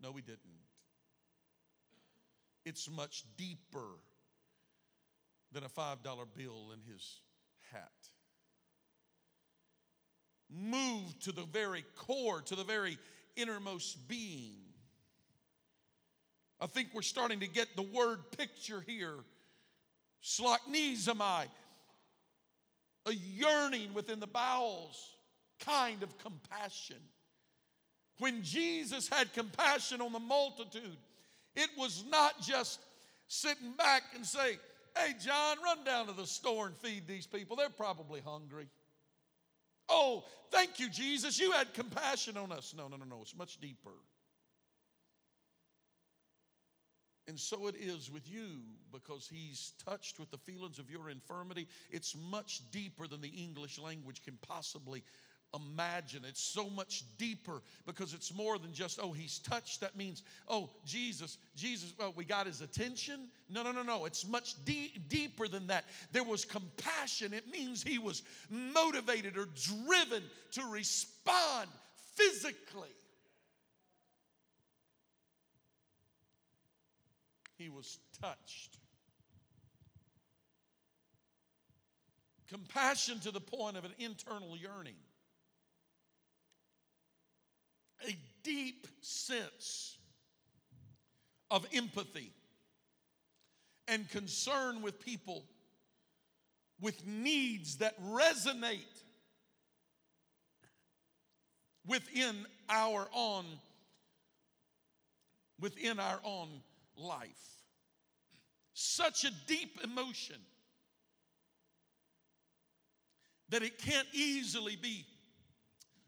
[0.02, 0.38] No, we didn't.
[2.64, 3.86] It's much deeper
[5.52, 5.96] than a $5
[6.36, 7.20] bill in his
[7.72, 7.90] hat.
[10.50, 12.98] Move to the very core, to the very
[13.36, 14.69] innermost being.
[16.60, 19.14] I think we're starting to get the word picture here.
[20.22, 21.46] Splagchnizomai,
[23.06, 25.14] a yearning within the bowels,
[25.60, 26.96] kind of compassion.
[28.18, 30.98] When Jesus had compassion on the multitude,
[31.56, 32.80] it was not just
[33.28, 34.58] sitting back and say,
[34.96, 37.56] Hey, John, run down to the store and feed these people.
[37.56, 38.66] They're probably hungry.
[39.88, 41.38] Oh, thank you, Jesus.
[41.38, 42.74] You had compassion on us.
[42.76, 43.18] No, no, no, no.
[43.22, 43.92] It's much deeper.
[47.30, 48.58] And so it is with you
[48.92, 51.68] because he's touched with the feelings of your infirmity.
[51.92, 55.04] It's much deeper than the English language can possibly
[55.54, 56.24] imagine.
[56.26, 59.80] It's so much deeper because it's more than just, oh, he's touched.
[59.80, 63.28] That means, oh, Jesus, Jesus, well, we got his attention.
[63.48, 64.06] No, no, no, no.
[64.06, 65.84] It's much de- deeper than that.
[66.10, 67.32] There was compassion.
[67.32, 69.46] It means he was motivated or
[69.86, 71.68] driven to respond
[72.16, 72.90] physically
[77.60, 78.78] he was touched.
[82.48, 84.96] Compassion to the point of an internal yearning,
[88.08, 89.98] a deep sense
[91.50, 92.32] of empathy
[93.86, 95.44] and concern with people
[96.80, 98.78] with needs that resonate
[101.86, 103.44] within our own
[105.60, 106.48] within our own
[107.00, 107.28] life.
[108.74, 110.36] Such a deep emotion
[113.50, 115.04] that it can't easily be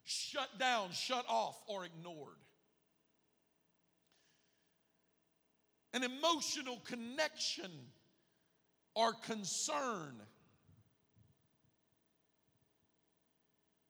[0.05, 2.37] shut down, shut off, or ignored.
[5.93, 7.71] An emotional connection
[8.95, 10.15] or concern.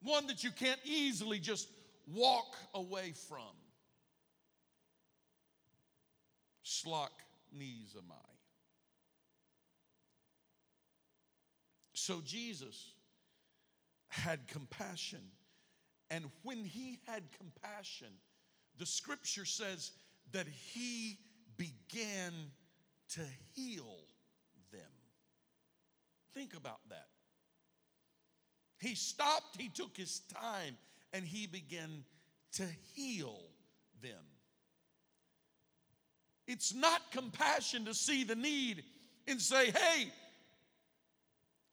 [0.02, 1.68] One that you can't easily just
[2.06, 3.61] walk away from.
[6.72, 7.10] Slok
[7.56, 8.32] Nizamai.
[11.92, 12.94] So Jesus
[14.08, 15.20] had compassion.
[16.10, 18.08] And when he had compassion,
[18.78, 19.92] the scripture says
[20.32, 21.18] that he
[21.56, 22.32] began
[23.10, 23.20] to
[23.54, 23.98] heal
[24.72, 24.80] them.
[26.34, 27.08] Think about that.
[28.80, 30.76] He stopped, he took his time,
[31.12, 32.04] and he began
[32.54, 33.38] to heal
[34.02, 34.24] them.
[36.52, 38.84] It's not compassion to see the need
[39.26, 40.12] and say, hey,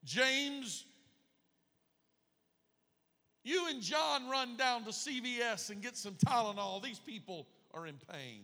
[0.05, 0.85] James,
[3.43, 6.81] you and John run down to CVS and get some Tylenol.
[6.81, 8.43] These people are in pain.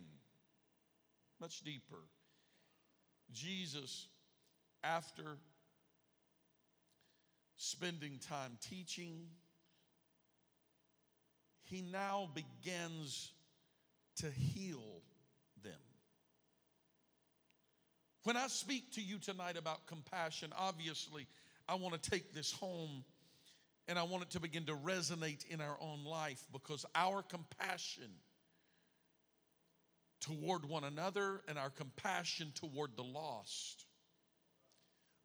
[1.39, 2.03] Much deeper.
[3.31, 4.07] Jesus,
[4.83, 5.37] after
[7.55, 9.21] spending time teaching,
[11.63, 13.31] he now begins
[14.17, 15.01] to heal
[18.25, 21.27] When I speak to you tonight about compassion, obviously,
[21.69, 23.05] I want to take this home
[23.88, 28.09] and I want it to begin to resonate in our own life because our compassion
[30.21, 33.86] toward one another and our compassion toward the lost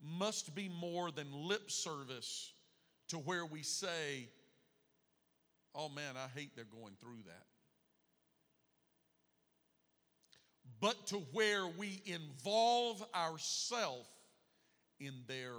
[0.03, 2.53] must be more than lip service
[3.09, 4.29] to where we say,
[5.75, 7.47] Oh man, I hate they're going through that.
[10.81, 14.09] But to where we involve ourselves
[14.99, 15.53] in their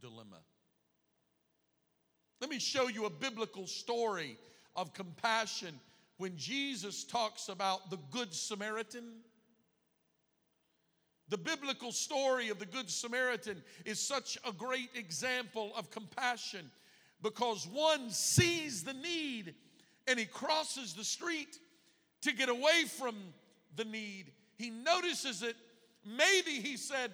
[0.00, 0.40] dilemma.
[2.40, 4.36] Let me show you a biblical story
[4.76, 5.78] of compassion
[6.18, 9.04] when Jesus talks about the Good Samaritan.
[11.28, 16.70] The biblical story of the Good Samaritan is such a great example of compassion
[17.22, 19.54] because one sees the need
[20.06, 21.58] and he crosses the street
[22.22, 23.14] to get away from
[23.76, 24.32] the need.
[24.56, 25.56] He notices it.
[26.04, 27.10] Maybe he said,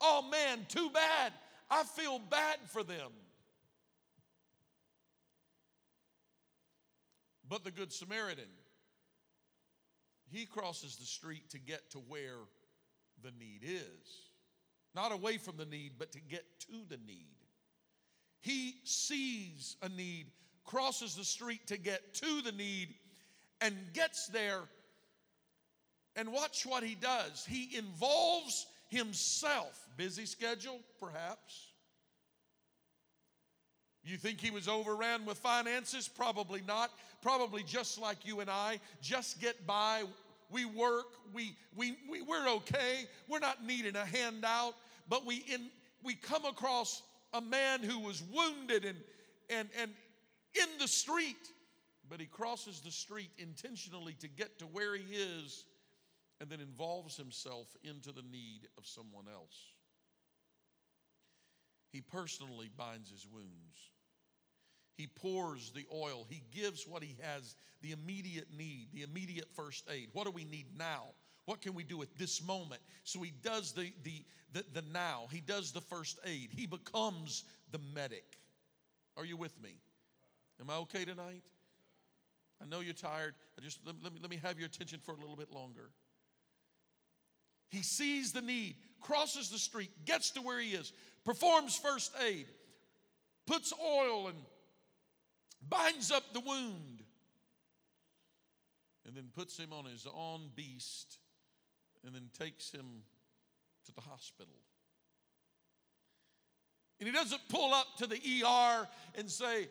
[0.00, 1.32] Oh man, too bad.
[1.70, 3.10] I feel bad for them.
[7.48, 8.48] But the Good Samaritan,
[10.30, 12.36] he crosses the street to get to where
[13.22, 14.30] the need is.
[14.94, 17.36] Not away from the need, but to get to the need.
[18.40, 20.26] He sees a need,
[20.64, 22.94] crosses the street to get to the need,
[23.60, 24.62] and gets there.
[26.18, 27.46] And watch what he does.
[27.48, 29.86] He involves himself.
[29.96, 31.68] Busy schedule, perhaps.
[34.02, 36.08] You think he was overran with finances?
[36.08, 36.90] Probably not.
[37.22, 40.02] Probably just like you and I, just get by.
[40.50, 43.06] We work, we, we, we, we're okay.
[43.28, 44.74] We're not needing a handout,
[45.08, 45.70] but we, in,
[46.02, 47.02] we come across
[47.32, 48.98] a man who was wounded and,
[49.50, 49.92] and, and
[50.54, 51.50] in the street,
[52.08, 55.64] but he crosses the street intentionally to get to where he is
[56.40, 59.72] and then involves himself into the need of someone else.
[61.92, 63.90] He personally binds his wounds.
[64.94, 66.26] He pours the oil.
[66.28, 70.08] He gives what he has, the immediate need, the immediate first aid.
[70.12, 71.04] What do we need now?
[71.46, 72.82] What can we do at this moment?
[73.04, 75.28] So he does the, the, the, the now.
[75.30, 76.50] He does the first aid.
[76.52, 78.38] He becomes the medic.
[79.16, 79.76] Are you with me?
[80.60, 81.42] Am I okay tonight?
[82.60, 83.34] I know you're tired.
[83.56, 85.90] I just let, let, me, let me have your attention for a little bit longer.
[87.70, 90.92] He sees the need, crosses the street, gets to where he is,
[91.24, 92.46] performs first aid,
[93.46, 94.36] puts oil and
[95.68, 97.02] binds up the wound,
[99.06, 101.18] and then puts him on his own beast,
[102.04, 102.86] and then takes him
[103.86, 104.54] to the hospital.
[107.00, 109.68] And he doesn't pull up to the ER and say,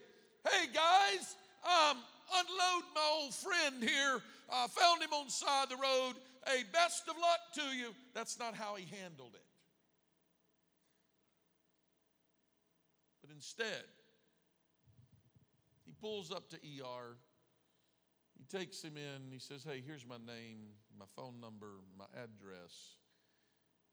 [0.49, 1.35] Hey guys,
[1.65, 1.97] um,
[2.33, 4.21] unload my old friend here.
[4.51, 6.13] I found him on the side of the road.
[6.47, 7.93] Hey, best of luck to you.
[8.15, 9.43] That's not how he handled it.
[13.21, 13.83] But instead,
[15.85, 17.17] he pulls up to ER.
[18.37, 19.31] He takes him in.
[19.31, 22.95] He says, Hey, here's my name, my phone number, my address.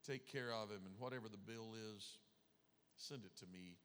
[0.07, 2.19] Take care of him, and whatever the bill is,
[2.95, 3.79] send it to me.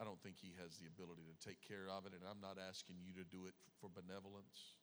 [0.00, 2.56] I don't think he has the ability to take care of it, and I'm not
[2.58, 4.74] asking you to do it for benevolence.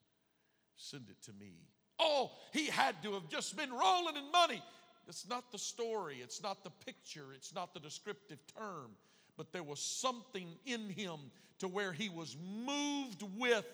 [0.76, 1.68] Send it to me.
[2.00, 4.62] Oh, he had to have just been rolling in money.
[5.08, 8.92] It's not the story, it's not the picture, it's not the descriptive term,
[9.38, 11.20] but there was something in him
[11.60, 12.36] to where he was
[12.66, 13.66] moved with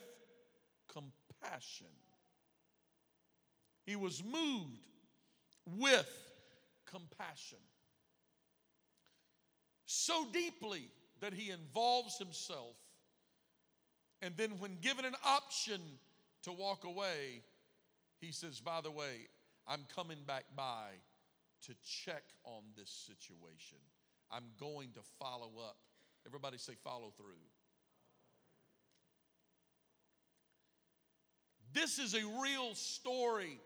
[0.94, 1.88] compassion.
[3.86, 4.88] He was moved
[5.66, 6.10] with
[6.86, 7.58] compassion.
[9.86, 10.90] So deeply
[11.22, 12.76] that he involves himself.
[14.22, 15.82] And then, when given an option
[16.44, 17.42] to walk away,
[18.22, 19.28] he says, By the way,
[19.68, 20.90] I'm coming back by
[21.66, 23.78] to check on this situation.
[24.32, 25.78] I'm going to follow up.
[26.26, 27.42] Everybody say, follow through.
[31.74, 33.60] This is a real story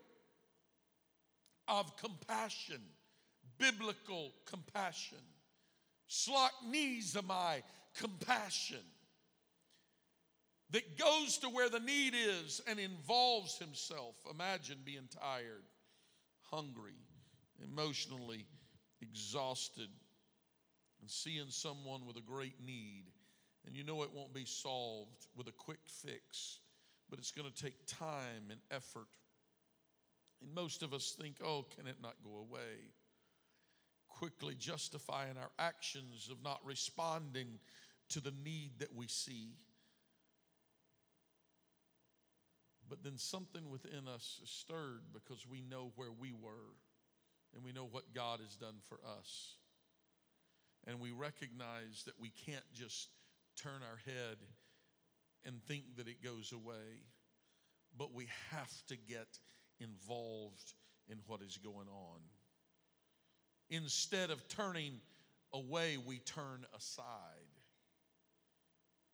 [1.68, 2.80] of compassion,
[3.58, 5.18] biblical compassion.
[6.08, 7.62] Splagchnizomai
[7.98, 8.84] compassion
[10.70, 14.16] that goes to where the need is and involves himself.
[14.30, 15.64] Imagine being tired,
[16.50, 16.98] hungry,
[17.62, 18.46] emotionally
[19.00, 19.88] exhausted,
[21.00, 23.04] and seeing someone with a great need.
[23.66, 26.60] And you know it won't be solved with a quick fix
[27.08, 29.08] but it's going to take time and effort.
[30.42, 32.90] And most of us think, oh, can it not go away?
[34.08, 37.58] Quickly justifying our actions of not responding
[38.10, 39.54] to the need that we see.
[42.88, 46.74] But then something within us is stirred because we know where we were
[47.54, 49.54] and we know what God has done for us.
[50.86, 53.08] And we recognize that we can't just
[53.60, 54.36] turn our head
[55.44, 57.02] and think that it goes away.
[57.98, 59.38] But we have to get
[59.80, 60.74] involved
[61.08, 62.20] in what is going on.
[63.70, 65.00] Instead of turning
[65.52, 67.04] away, we turn aside.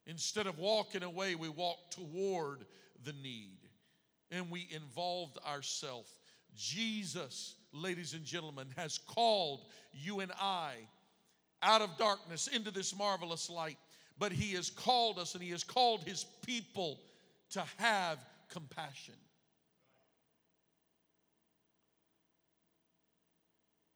[0.06, 2.66] Instead of walking away, we walk toward
[3.04, 3.61] the need
[4.32, 6.10] and we involved ourselves.
[6.56, 10.72] Jesus, ladies and gentlemen, has called you and I
[11.62, 13.78] out of darkness into this marvelous light
[14.22, 17.00] but He has called us and He has called His people
[17.50, 18.18] to have
[18.48, 19.14] compassion.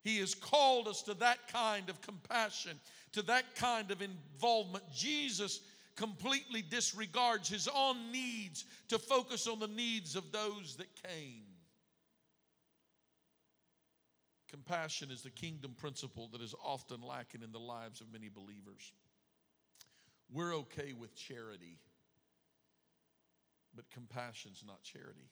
[0.03, 2.79] He has called us to that kind of compassion,
[3.13, 4.85] to that kind of involvement.
[4.93, 5.61] Jesus
[5.97, 11.43] completely disregards his own needs to focus on the needs of those that came.
[14.49, 18.93] Compassion is the kingdom principle that is often lacking in the lives of many believers.
[20.31, 21.79] We're okay with charity,
[23.75, 25.31] but compassion's not charity.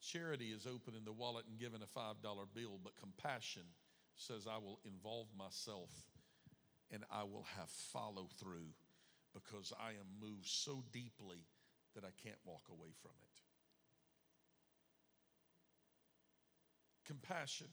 [0.00, 2.14] Charity is opening the wallet and giving a $5
[2.54, 3.62] bill, but compassion
[4.16, 5.90] says, I will involve myself
[6.92, 8.74] and I will have follow through
[9.32, 11.46] because I am moved so deeply
[11.94, 13.40] that I can't walk away from it.
[17.06, 17.68] Compassion.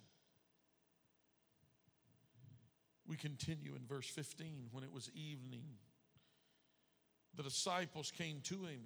[3.08, 4.68] We continue in verse 15.
[4.72, 5.64] When it was evening,
[7.36, 8.82] the disciples came to him.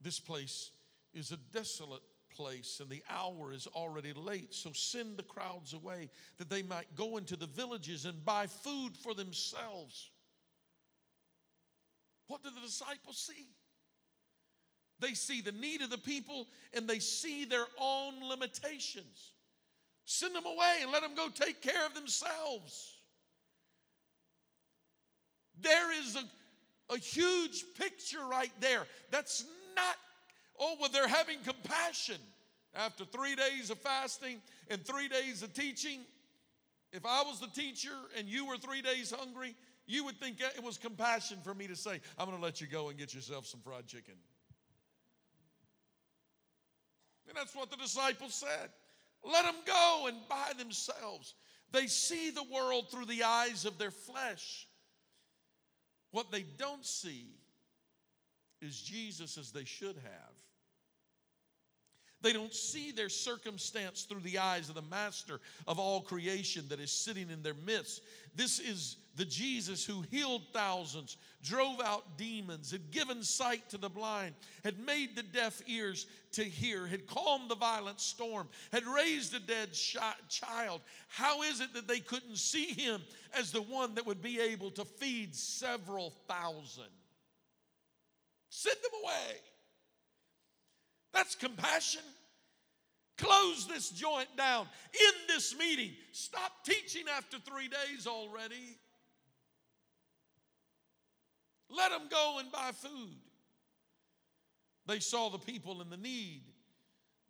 [0.00, 0.70] This place
[1.14, 2.02] is a desolate
[2.34, 4.54] place and the hour is already late.
[4.54, 8.96] So send the crowds away that they might go into the villages and buy food
[8.96, 10.10] for themselves.
[12.26, 13.48] What do the disciples see?
[15.00, 19.32] They see the need of the people and they see their own limitations.
[20.04, 22.98] Send them away and let them go take care of themselves.
[25.60, 28.86] There is a, a huge picture right there.
[29.10, 29.44] That's
[29.76, 29.96] not
[30.60, 32.20] Oh, well, they're having compassion
[32.74, 36.00] after three days of fasting and three days of teaching.
[36.92, 39.54] If I was the teacher and you were three days hungry,
[39.86, 42.66] you would think it was compassion for me to say, I'm going to let you
[42.66, 44.14] go and get yourself some fried chicken.
[47.28, 48.70] And that's what the disciples said.
[49.24, 51.34] Let them go and buy themselves.
[51.72, 54.66] They see the world through the eyes of their flesh.
[56.10, 57.26] What they don't see
[58.62, 60.34] is Jesus as they should have.
[62.20, 66.80] They don't see their circumstance through the eyes of the master of all creation that
[66.80, 68.02] is sitting in their midst.
[68.34, 73.88] This is the Jesus who healed thousands, drove out demons, had given sight to the
[73.88, 79.34] blind, had made the deaf ears to hear, had calmed the violent storm, had raised
[79.34, 79.72] a dead
[80.28, 80.80] child.
[81.08, 83.02] How is it that they couldn't see him
[83.32, 86.84] as the one that would be able to feed several thousand?
[88.50, 89.36] Send them away.
[91.12, 92.02] That's compassion.
[93.16, 94.66] Close this joint down.
[94.94, 95.92] In this meeting.
[96.12, 98.78] Stop teaching after three days already.
[101.70, 103.16] Let them go and buy food.
[104.86, 106.42] They saw the people in the need,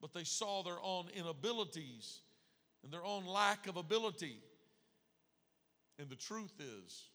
[0.01, 2.21] but they saw their own inabilities
[2.85, 4.39] and their own lack of ability.
[5.99, 7.07] And the truth is,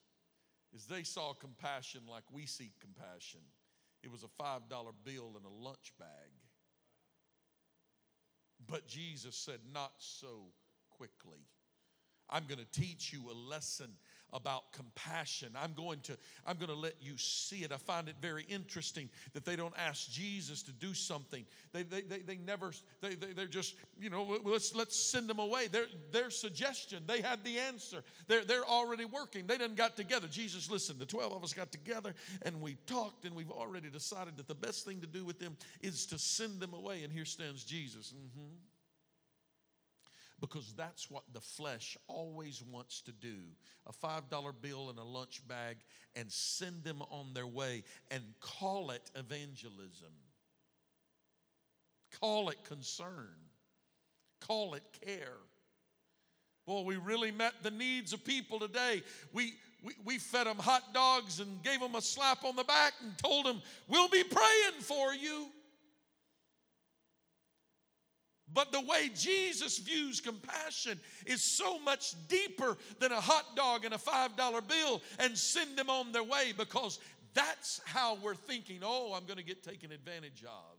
[0.76, 3.40] is they saw compassion like we see compassion.
[4.04, 4.62] It was a $5
[5.06, 6.10] bill in a lunch bag.
[8.70, 10.46] But Jesus said, Not so
[10.90, 11.48] quickly.
[12.30, 13.90] I'm going to teach you a lesson
[14.34, 15.50] about compassion.
[15.56, 17.72] I'm going to I'm going to let you see it.
[17.72, 21.46] I find it very interesting that they don't ask Jesus to do something.
[21.72, 22.72] They they, they, they never
[23.02, 25.68] they, they they're just you know let's let's send them away.
[25.68, 28.04] Their their suggestion they had the answer.
[28.28, 29.48] They're they're already working.
[29.48, 30.28] They didn't got together.
[30.28, 30.98] Jesus, listen.
[30.98, 34.56] The twelve of us got together and we talked and we've already decided that the
[34.56, 37.04] best thing to do with them is to send them away.
[37.04, 38.14] And here stands Jesus.
[38.14, 38.73] Mm-hmm
[40.44, 43.38] because that's what the flesh always wants to do
[43.88, 45.78] a $5 bill and a lunch bag
[46.18, 47.82] and send them on their way
[48.12, 50.12] and call it evangelism.
[52.20, 53.30] Call it concern.
[54.42, 55.38] Call it care.
[56.68, 59.02] Boy, we really met the needs of people today.
[59.32, 62.92] We, we, we fed them hot dogs and gave them a slap on the back
[63.02, 65.48] and told them, We'll be praying for you.
[68.54, 73.94] But the way Jesus views compassion is so much deeper than a hot dog and
[73.94, 77.00] a $5 bill and send them on their way because
[77.34, 80.78] that's how we're thinking, oh, I'm going to get taken advantage of.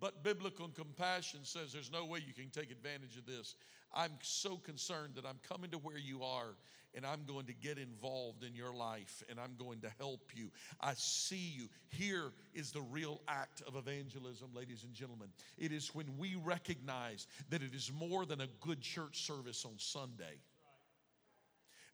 [0.00, 3.54] But biblical compassion says there's no way you can take advantage of this.
[3.94, 6.56] I'm so concerned that I'm coming to where you are
[6.94, 10.50] and I'm going to get involved in your life and I'm going to help you.
[10.80, 11.68] I see you.
[11.88, 15.28] Here is the real act of evangelism, ladies and gentlemen.
[15.58, 19.74] It is when we recognize that it is more than a good church service on
[19.78, 20.38] Sunday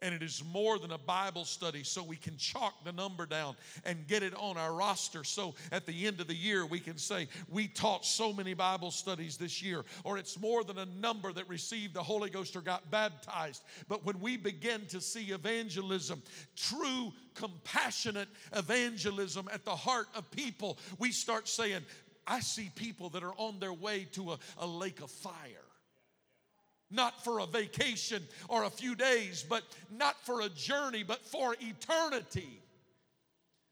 [0.02, 3.56] and it is more than a Bible study, so we can chalk the number down
[3.84, 5.24] and get it on our roster.
[5.24, 8.90] So at the end of the year, we can say, We taught so many Bible
[8.90, 12.60] studies this year, or it's more than a number that received the Holy Ghost or
[12.60, 13.62] got baptized.
[13.88, 16.22] But when we begin to see evangelism,
[16.56, 21.82] true, compassionate evangelism at the heart of people, we start saying,
[22.26, 25.65] I see people that are on their way to a, a lake of fire.
[26.90, 31.56] Not for a vacation or a few days, but not for a journey, but for
[31.60, 32.62] eternity.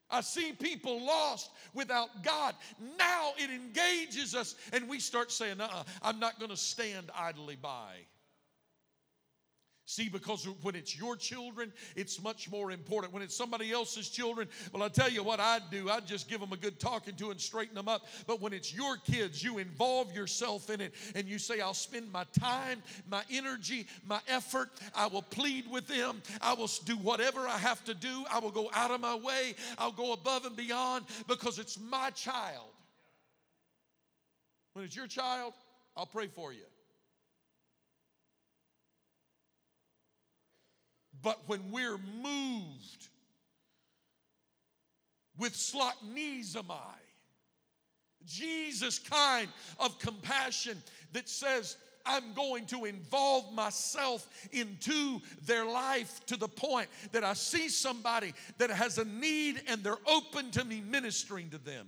[0.09, 2.55] I see people lost without God.
[2.97, 7.55] Now it engages us, and we start saying, uh I'm not going to stand idly
[7.55, 7.95] by.
[9.87, 13.13] See, because when it's your children, it's much more important.
[13.13, 15.91] When it's somebody else's children, well, I tell you what I'd do.
[15.91, 18.07] I'd just give them a good talking to and straighten them up.
[18.25, 22.11] But when it's your kids, you involve yourself in it and you say, I'll spend
[22.11, 22.81] my time,
[23.11, 24.71] my energy, my effort.
[24.95, 26.23] I will plead with them.
[26.41, 28.25] I will do whatever I have to do.
[28.31, 29.53] I will go out of my way.
[29.77, 32.73] I'll go above and beyond because it's my child.
[34.73, 35.53] When it's your child,
[35.95, 36.65] I'll pray for you.
[41.25, 43.09] But when we're moved
[45.39, 46.99] with splagchnizomai,
[48.27, 49.47] Jesus kind
[49.79, 50.77] of compassion
[51.13, 57.33] that says, I'm going to involve myself into their life to the point that I
[57.33, 61.87] see somebody that has a need and they're open to me ministering to them.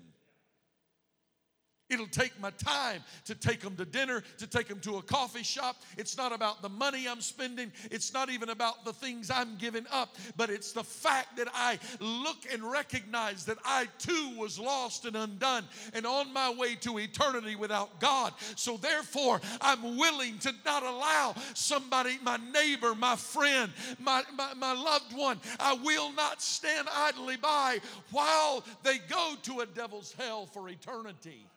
[1.89, 5.43] It'll take my time to take them to dinner, to take them to a coffee
[5.43, 5.77] shop.
[5.97, 7.71] It's not about the money I'm spending.
[7.89, 11.79] It's not even about the things I'm giving up, but it's the fact that I
[12.01, 15.63] look and recognize that I too was lost and undone
[15.93, 18.33] and on my way to eternity without God.
[18.57, 24.73] So therefore, I'm willing to not allow somebody, my neighbor, my friend, my, my, my
[24.73, 27.79] loved one, I will not stand idly by
[28.11, 31.47] while they go to a devil's hell for eternity.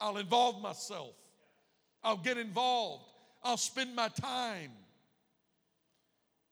[0.00, 1.14] I'll involve myself.
[2.02, 3.04] I'll get involved.
[3.42, 4.72] I'll spend my time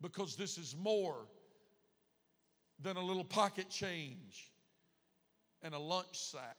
[0.00, 1.26] because this is more
[2.80, 4.50] than a little pocket change
[5.62, 6.56] and a lunch sack.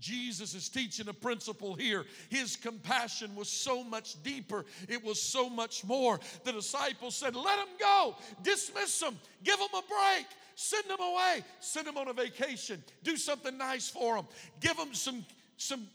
[0.00, 2.04] Jesus is teaching a principle here.
[2.30, 6.18] His compassion was so much deeper, it was so much more.
[6.44, 10.26] The disciples said, Let them go, dismiss them, give them a break.
[10.56, 11.42] Send them away.
[11.60, 12.84] Send them on a vacation.
[13.02, 14.26] Do something nice for them.
[14.60, 15.24] Give them some,
[15.56, 15.86] some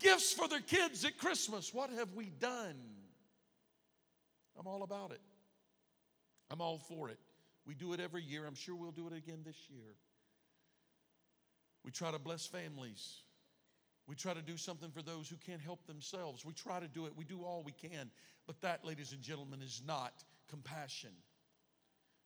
[0.00, 1.72] gifts for their kids at Christmas.
[1.72, 2.74] What have we done?
[4.58, 5.20] I'm all about it.
[6.50, 7.18] I'm all for it.
[7.64, 8.44] We do it every year.
[8.44, 9.94] I'm sure we'll do it again this year.
[11.84, 13.22] We try to bless families.
[14.12, 16.44] We try to do something for those who can't help themselves.
[16.44, 17.14] We try to do it.
[17.16, 18.10] We do all we can.
[18.46, 20.12] But that, ladies and gentlemen, is not
[20.50, 21.12] compassion.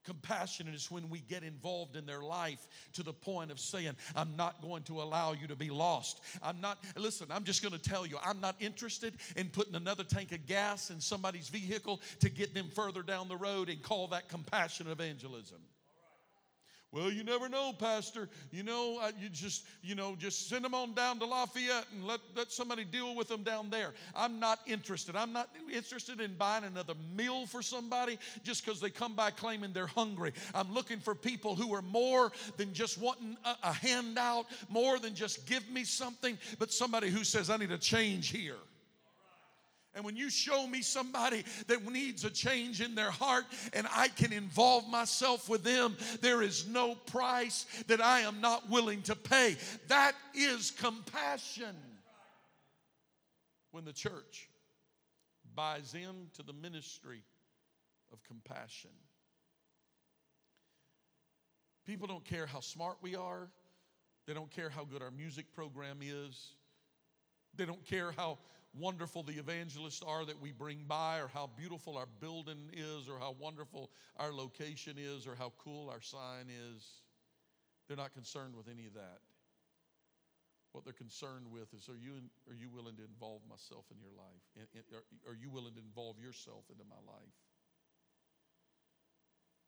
[0.04, 4.34] Compassionate is when we get involved in their life to the point of saying, I'm
[4.34, 6.22] not going to allow you to be lost.
[6.42, 10.02] I'm not, listen, I'm just going to tell you, I'm not interested in putting another
[10.02, 14.08] tank of gas in somebody's vehicle to get them further down the road and call
[14.08, 15.58] that compassion evangelism.
[16.92, 18.28] Well, you never know, Pastor.
[18.52, 22.20] You know, you just, you know, just send them on down to Lafayette and let,
[22.34, 23.92] let somebody deal with them down there.
[24.14, 25.16] I'm not interested.
[25.16, 29.72] I'm not interested in buying another meal for somebody just because they come by claiming
[29.72, 30.32] they're hungry.
[30.54, 35.14] I'm looking for people who are more than just wanting a, a handout, more than
[35.14, 38.56] just give me something, but somebody who says, I need a change here.
[39.96, 44.08] And when you show me somebody that needs a change in their heart and I
[44.08, 49.16] can involve myself with them, there is no price that I am not willing to
[49.16, 49.56] pay.
[49.88, 51.74] That is compassion.
[53.70, 54.50] When the church
[55.54, 57.22] buys into the ministry
[58.12, 58.90] of compassion,
[61.86, 63.48] people don't care how smart we are,
[64.26, 66.52] they don't care how good our music program is,
[67.54, 68.36] they don't care how
[68.78, 73.18] wonderful the evangelists are that we bring by, or how beautiful our building is, or
[73.18, 76.84] how wonderful our location is, or how cool our sign is.
[77.88, 79.20] They're not concerned with any of that.
[80.72, 82.20] What they're concerned with is are you,
[82.50, 84.44] are you willing to involve myself in your life?
[85.26, 87.36] Are you willing to involve yourself into my life?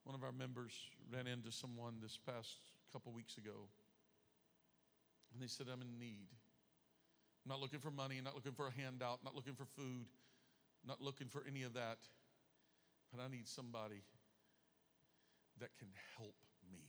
[0.05, 0.73] One of our members
[1.13, 2.57] ran into someone this past
[2.93, 3.69] couple weeks ago,
[5.33, 6.29] and they said, I'm in need.
[7.49, 10.05] I'm not looking for money, not looking for a handout, not looking for food,
[10.87, 11.97] not looking for any of that.
[13.11, 14.03] But I need somebody
[15.59, 15.89] that can
[16.19, 16.35] help
[16.71, 16.81] me.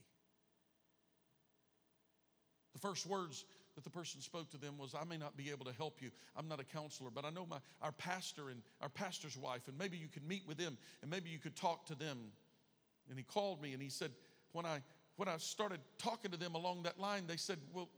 [2.74, 5.64] The first words that the person spoke to them was, I may not be able
[5.64, 6.10] to help you.
[6.36, 9.78] I'm not a counselor, but I know my, our pastor and our pastor's wife, and
[9.78, 12.18] maybe you could meet with them and maybe you could talk to them.
[13.08, 14.10] And he called me and he said,
[14.52, 14.82] when I
[15.16, 17.90] when I started talking to them along that line, they said, Well,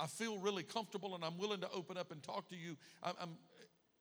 [0.00, 2.76] I feel really comfortable and I'm willing to open up and talk to you.
[3.02, 3.30] I'm, I'm,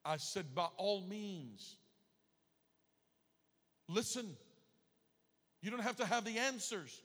[0.06, 1.76] I said, by all means,
[3.88, 4.38] listen.
[5.62, 7.02] You don't have to have the answers.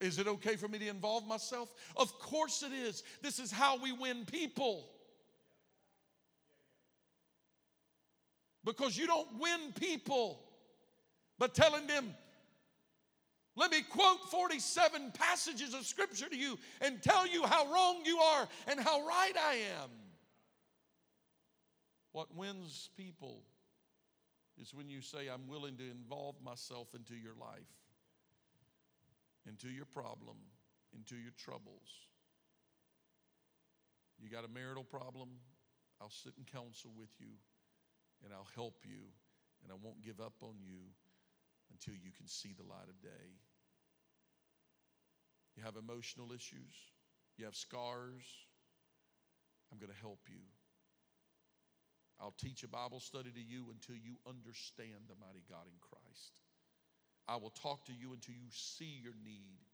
[0.00, 1.72] Is it okay for me to involve myself?
[1.96, 3.04] Of course it is.
[3.22, 4.88] This is how we win people.
[8.64, 10.40] Because you don't win people
[11.38, 12.14] by telling them,
[13.54, 18.18] let me quote 47 passages of scripture to you and tell you how wrong you
[18.18, 19.90] are and how right I am.
[22.12, 23.42] What wins people
[24.60, 27.60] is when you say, I'm willing to involve myself into your life,
[29.46, 30.36] into your problem,
[30.94, 32.08] into your troubles.
[34.18, 35.28] You got a marital problem?
[36.00, 37.34] I'll sit and counsel with you
[38.24, 39.12] and I'll help you
[39.62, 40.80] and I won't give up on you
[41.72, 43.40] until you can see the light of day.
[45.56, 46.76] You have emotional issues,
[47.36, 48.24] you have scars.
[49.72, 50.44] I'm going to help you.
[52.20, 56.42] I'll teach a Bible study to you until you understand the mighty God in Christ.
[57.26, 59.64] I will talk to you until you see your need.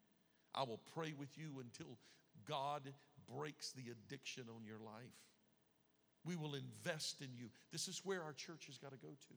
[0.54, 1.98] I will pray with you until
[2.46, 2.82] God
[3.28, 5.18] breaks the addiction on your life.
[6.24, 7.50] We will invest in you.
[7.72, 9.34] This is where our church has got to go to.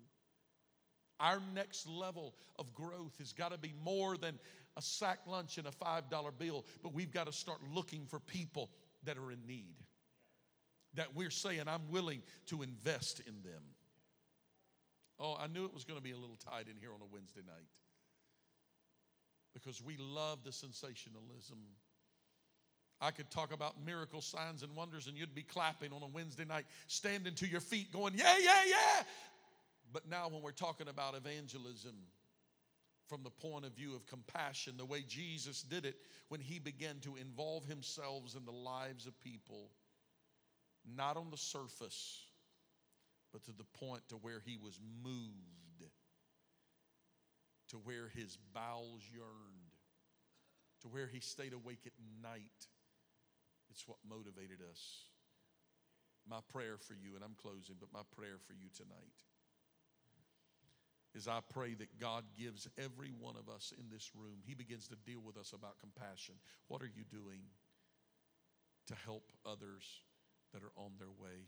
[1.22, 4.39] Our next level of growth has got to be more than
[4.76, 8.69] a sack lunch and a $5 bill, but we've got to start looking for people
[9.03, 9.76] that are in need.
[10.95, 13.61] That we're saying, I'm willing to invest in them.
[15.19, 17.13] Oh, I knew it was going to be a little tight in here on a
[17.13, 17.67] Wednesday night
[19.53, 21.59] because we love the sensationalism.
[22.99, 26.45] I could talk about miracle signs and wonders, and you'd be clapping on a Wednesday
[26.45, 29.03] night, standing to your feet, going, Yeah, yeah, yeah.
[29.94, 31.96] But now, when we're talking about evangelism
[33.08, 35.96] from the point of view of compassion, the way Jesus did it
[36.30, 39.70] when he began to involve himself in the lives of people,
[40.96, 42.22] not on the surface,
[43.34, 45.92] but to the point to where he was moved,
[47.70, 49.76] to where his bowels yearned,
[50.82, 52.68] to where he stayed awake at night.
[53.70, 55.06] It's what motivated us.
[56.30, 59.24] My prayer for you, and I'm closing, but my prayer for you tonight
[61.14, 64.88] is I pray that God gives every one of us in this room, He begins
[64.88, 66.36] to deal with us about compassion.
[66.68, 67.41] What are you doing
[68.88, 69.86] to help others
[70.53, 71.47] that are on their way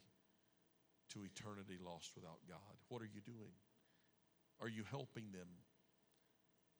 [1.14, 2.78] to eternity lost without God?
[2.89, 3.53] What are you doing?
[4.61, 5.47] Are you helping them?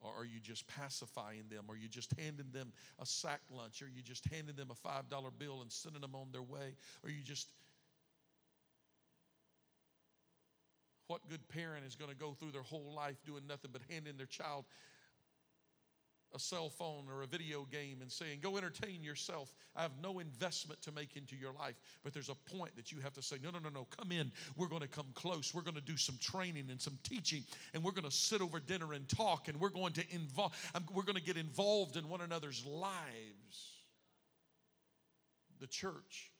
[0.02, 1.66] Or are you just pacifying them?
[1.70, 3.82] Are you just handing them a sack lunch?
[3.82, 6.76] Are you just handing them a $5 bill and sending them on their way?
[7.06, 7.54] Are you just
[11.14, 14.18] What good parent is going to go through their whole life doing nothing but handing
[14.18, 14.66] their child
[16.34, 19.54] a cell phone or a video game and saying, Go entertain yourself.
[19.76, 21.76] I have no investment to make into your life.
[22.04, 24.32] But there's a point that you have to say, No, no, no, no, come in.
[24.58, 25.54] We're going to come close.
[25.54, 27.44] We're going to do some training and some teaching,
[27.76, 30.54] and we're going to sit over dinner and talk, and we're going to involve,
[30.96, 33.84] we're going to get involved in one another's lives.
[35.60, 36.32] The church,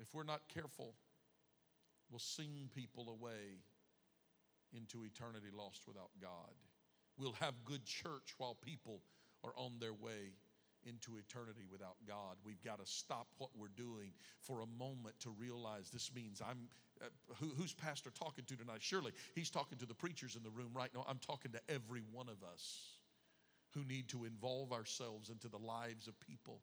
[0.00, 0.96] if we're not careful,
[2.10, 3.60] will sing people away
[4.72, 6.52] into eternity lost without God.
[7.16, 9.00] We'll have good church while people
[9.44, 10.34] are on their way
[10.86, 12.36] into eternity without God.
[12.44, 16.68] We've got to stop what we're doing for a moment to realize this means I'm.
[17.02, 17.06] Uh,
[17.40, 18.78] who, who's pastor talking to tonight?
[18.80, 21.04] Surely he's talking to the preachers in the room right now.
[21.08, 22.94] I'm talking to every one of us
[23.74, 26.60] who need to involve ourselves into the lives of people.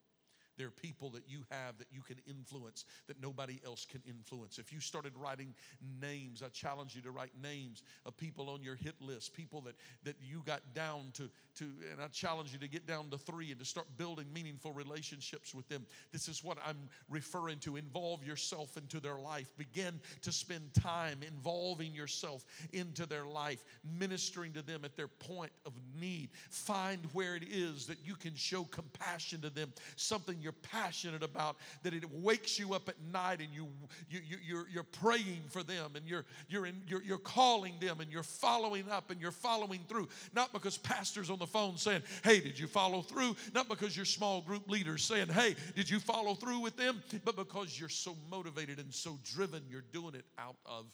[0.62, 4.59] There are people that you have that you can influence that nobody else can influence.
[4.59, 5.55] If you started writing
[5.99, 9.74] names, I challenge you to write names of people on your hit list, people that,
[10.03, 13.49] that you got down to, to, and I challenge you to get down to three
[13.49, 15.84] and to start building meaningful relationships with them.
[16.12, 16.78] This is what I'm
[17.09, 17.78] referring to.
[17.78, 19.57] Involve yourself into their life.
[19.57, 23.64] Begin to spend time involving yourself into their life,
[23.97, 26.30] ministering to them at their point of need.
[26.51, 31.58] Find where it is that you can show compassion to them, something you're passionate about,
[31.84, 33.68] that it wakes you up at night and you,
[34.10, 37.99] you, you, you're, you're praying for them and you're, you're, in, you're, you're calling them
[37.99, 40.08] and you're following up and you're following through.
[40.34, 43.36] Not because pastors on the phone saying, Hey, did you follow through?
[43.54, 47.02] Not because your small group leaders saying, Hey, did you follow through with them?
[47.24, 50.86] But because you're so motivated and so driven, you're doing it out of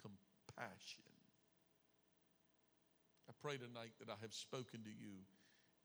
[0.00, 1.02] compassion.
[3.28, 5.12] I pray tonight that I have spoken to you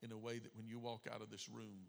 [0.02, 1.86] in a way that when you walk out of this room,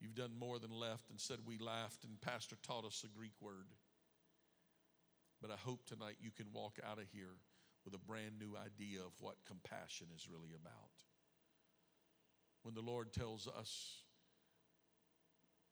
[0.00, 3.32] You've done more than left and said we laughed, and Pastor taught us a Greek
[3.40, 3.68] word.
[5.40, 7.36] But I hope tonight you can walk out of here
[7.84, 10.72] with a brand new idea of what compassion is really about.
[12.62, 14.02] When the Lord tells us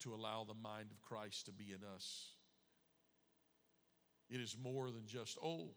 [0.01, 2.29] to allow the mind of Christ to be in us,
[4.31, 5.70] it is more than just, oh,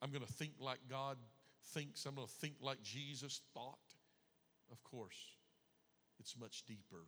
[0.00, 1.18] I'm going to think like God
[1.72, 3.78] thinks, I'm going to think like Jesus thought.
[4.70, 5.18] Of course,
[6.18, 7.04] it's much deeper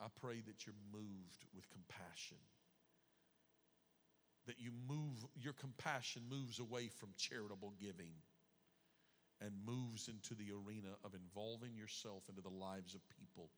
[0.00, 2.38] I pray that you're moved with compassion.
[4.46, 8.12] that you move, your compassion moves away from charitable giving
[9.40, 13.50] and moves into the arena of involving yourself into the lives of people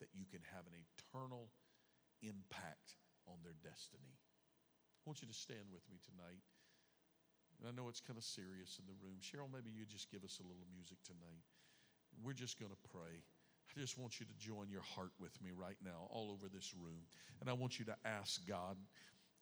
[0.00, 1.52] that you can have an eternal
[2.24, 2.96] impact
[3.28, 4.16] on their destiny.
[4.16, 6.44] I want you to stand with me tonight.
[7.60, 9.20] And I know it's kind of serious in the room.
[9.20, 11.44] Cheryl, maybe you just give us a little music tonight.
[12.24, 13.20] We're just going to pray.
[13.76, 16.74] I just want you to join your heart with me right now, all over this
[16.74, 17.02] room.
[17.40, 18.76] And I want you to ask God,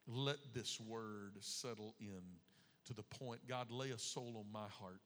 [0.07, 2.23] let this word settle in
[2.87, 3.41] to the point.
[3.49, 5.01] God, lay a soul on my heart.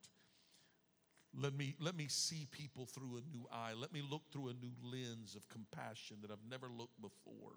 [1.35, 3.73] Let me, let me see people through a new eye.
[3.75, 7.55] Let me look through a new lens of compassion that I've never looked before.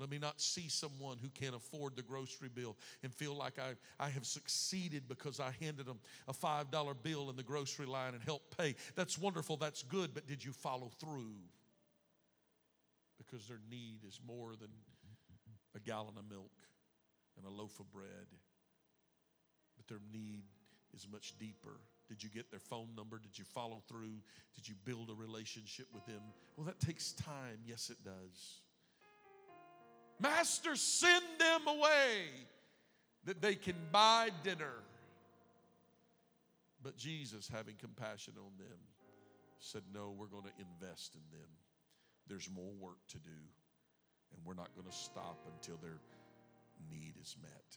[0.00, 3.74] Let me not see someone who can't afford the grocery bill and feel like I,
[4.02, 8.22] I have succeeded because I handed them a $5 bill in the grocery line and
[8.22, 8.74] helped pay.
[8.96, 11.36] That's wonderful, that's good, but did you follow through?
[13.18, 14.70] Because their need is more than
[15.76, 16.50] a gallon of milk
[17.36, 18.26] and a loaf of bread,
[19.76, 20.44] but their need
[20.94, 21.78] is much deeper.
[22.08, 23.18] Did you get their phone number?
[23.18, 24.18] Did you follow through?
[24.56, 26.20] Did you build a relationship with them?
[26.56, 27.58] Well, that takes time.
[27.64, 28.62] Yes, it does.
[30.20, 32.26] Master, send them away
[33.24, 34.74] that they can buy dinner.
[36.82, 38.78] But Jesus, having compassion on them,
[39.58, 41.48] said, No, we're going to invest in them.
[42.28, 43.30] There's more work to do,
[44.34, 45.98] and we're not going to stop until their
[46.90, 47.76] need is met.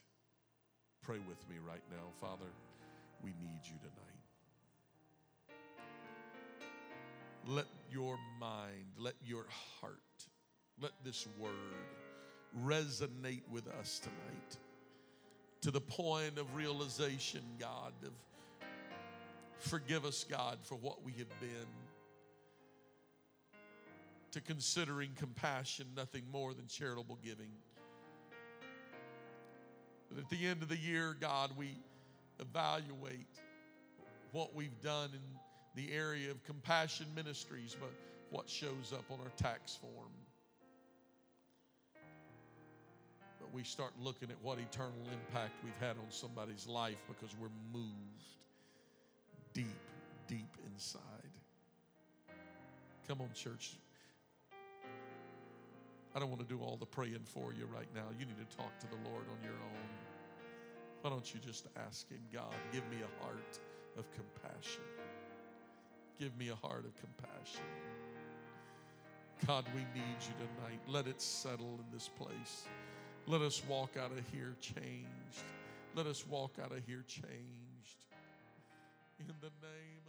[1.01, 2.51] Pray with me right now, Father.
[3.23, 4.13] We need you tonight.
[7.45, 9.45] Let your mind, let your
[9.81, 9.99] heart,
[10.79, 11.51] let this word
[12.61, 14.57] resonate with us tonight
[15.61, 18.11] to the point of realization, God, of
[19.59, 21.67] forgive us, God, for what we have been,
[24.31, 27.51] to considering compassion nothing more than charitable giving.
[30.09, 31.77] But at the end of the year, God, we
[32.39, 33.39] evaluate
[34.31, 37.91] what we've done in the area of compassion ministries, but
[38.31, 40.11] what shows up on our tax form.
[43.53, 48.23] We start looking at what eternal impact we've had on somebody's life because we're moved
[49.53, 49.67] deep,
[50.27, 50.99] deep inside.
[53.07, 53.75] Come on, church.
[56.15, 58.05] I don't want to do all the praying for you right now.
[58.19, 59.89] You need to talk to the Lord on your own.
[61.01, 63.59] Why don't you just ask Him, God, give me a heart
[63.97, 64.81] of compassion?
[66.19, 67.65] Give me a heart of compassion.
[69.45, 70.79] God, we need you tonight.
[70.87, 72.67] Let it settle in this place.
[73.25, 75.07] Let us walk out of here changed.
[75.95, 78.03] Let us walk out of here changed.
[79.17, 80.02] In the name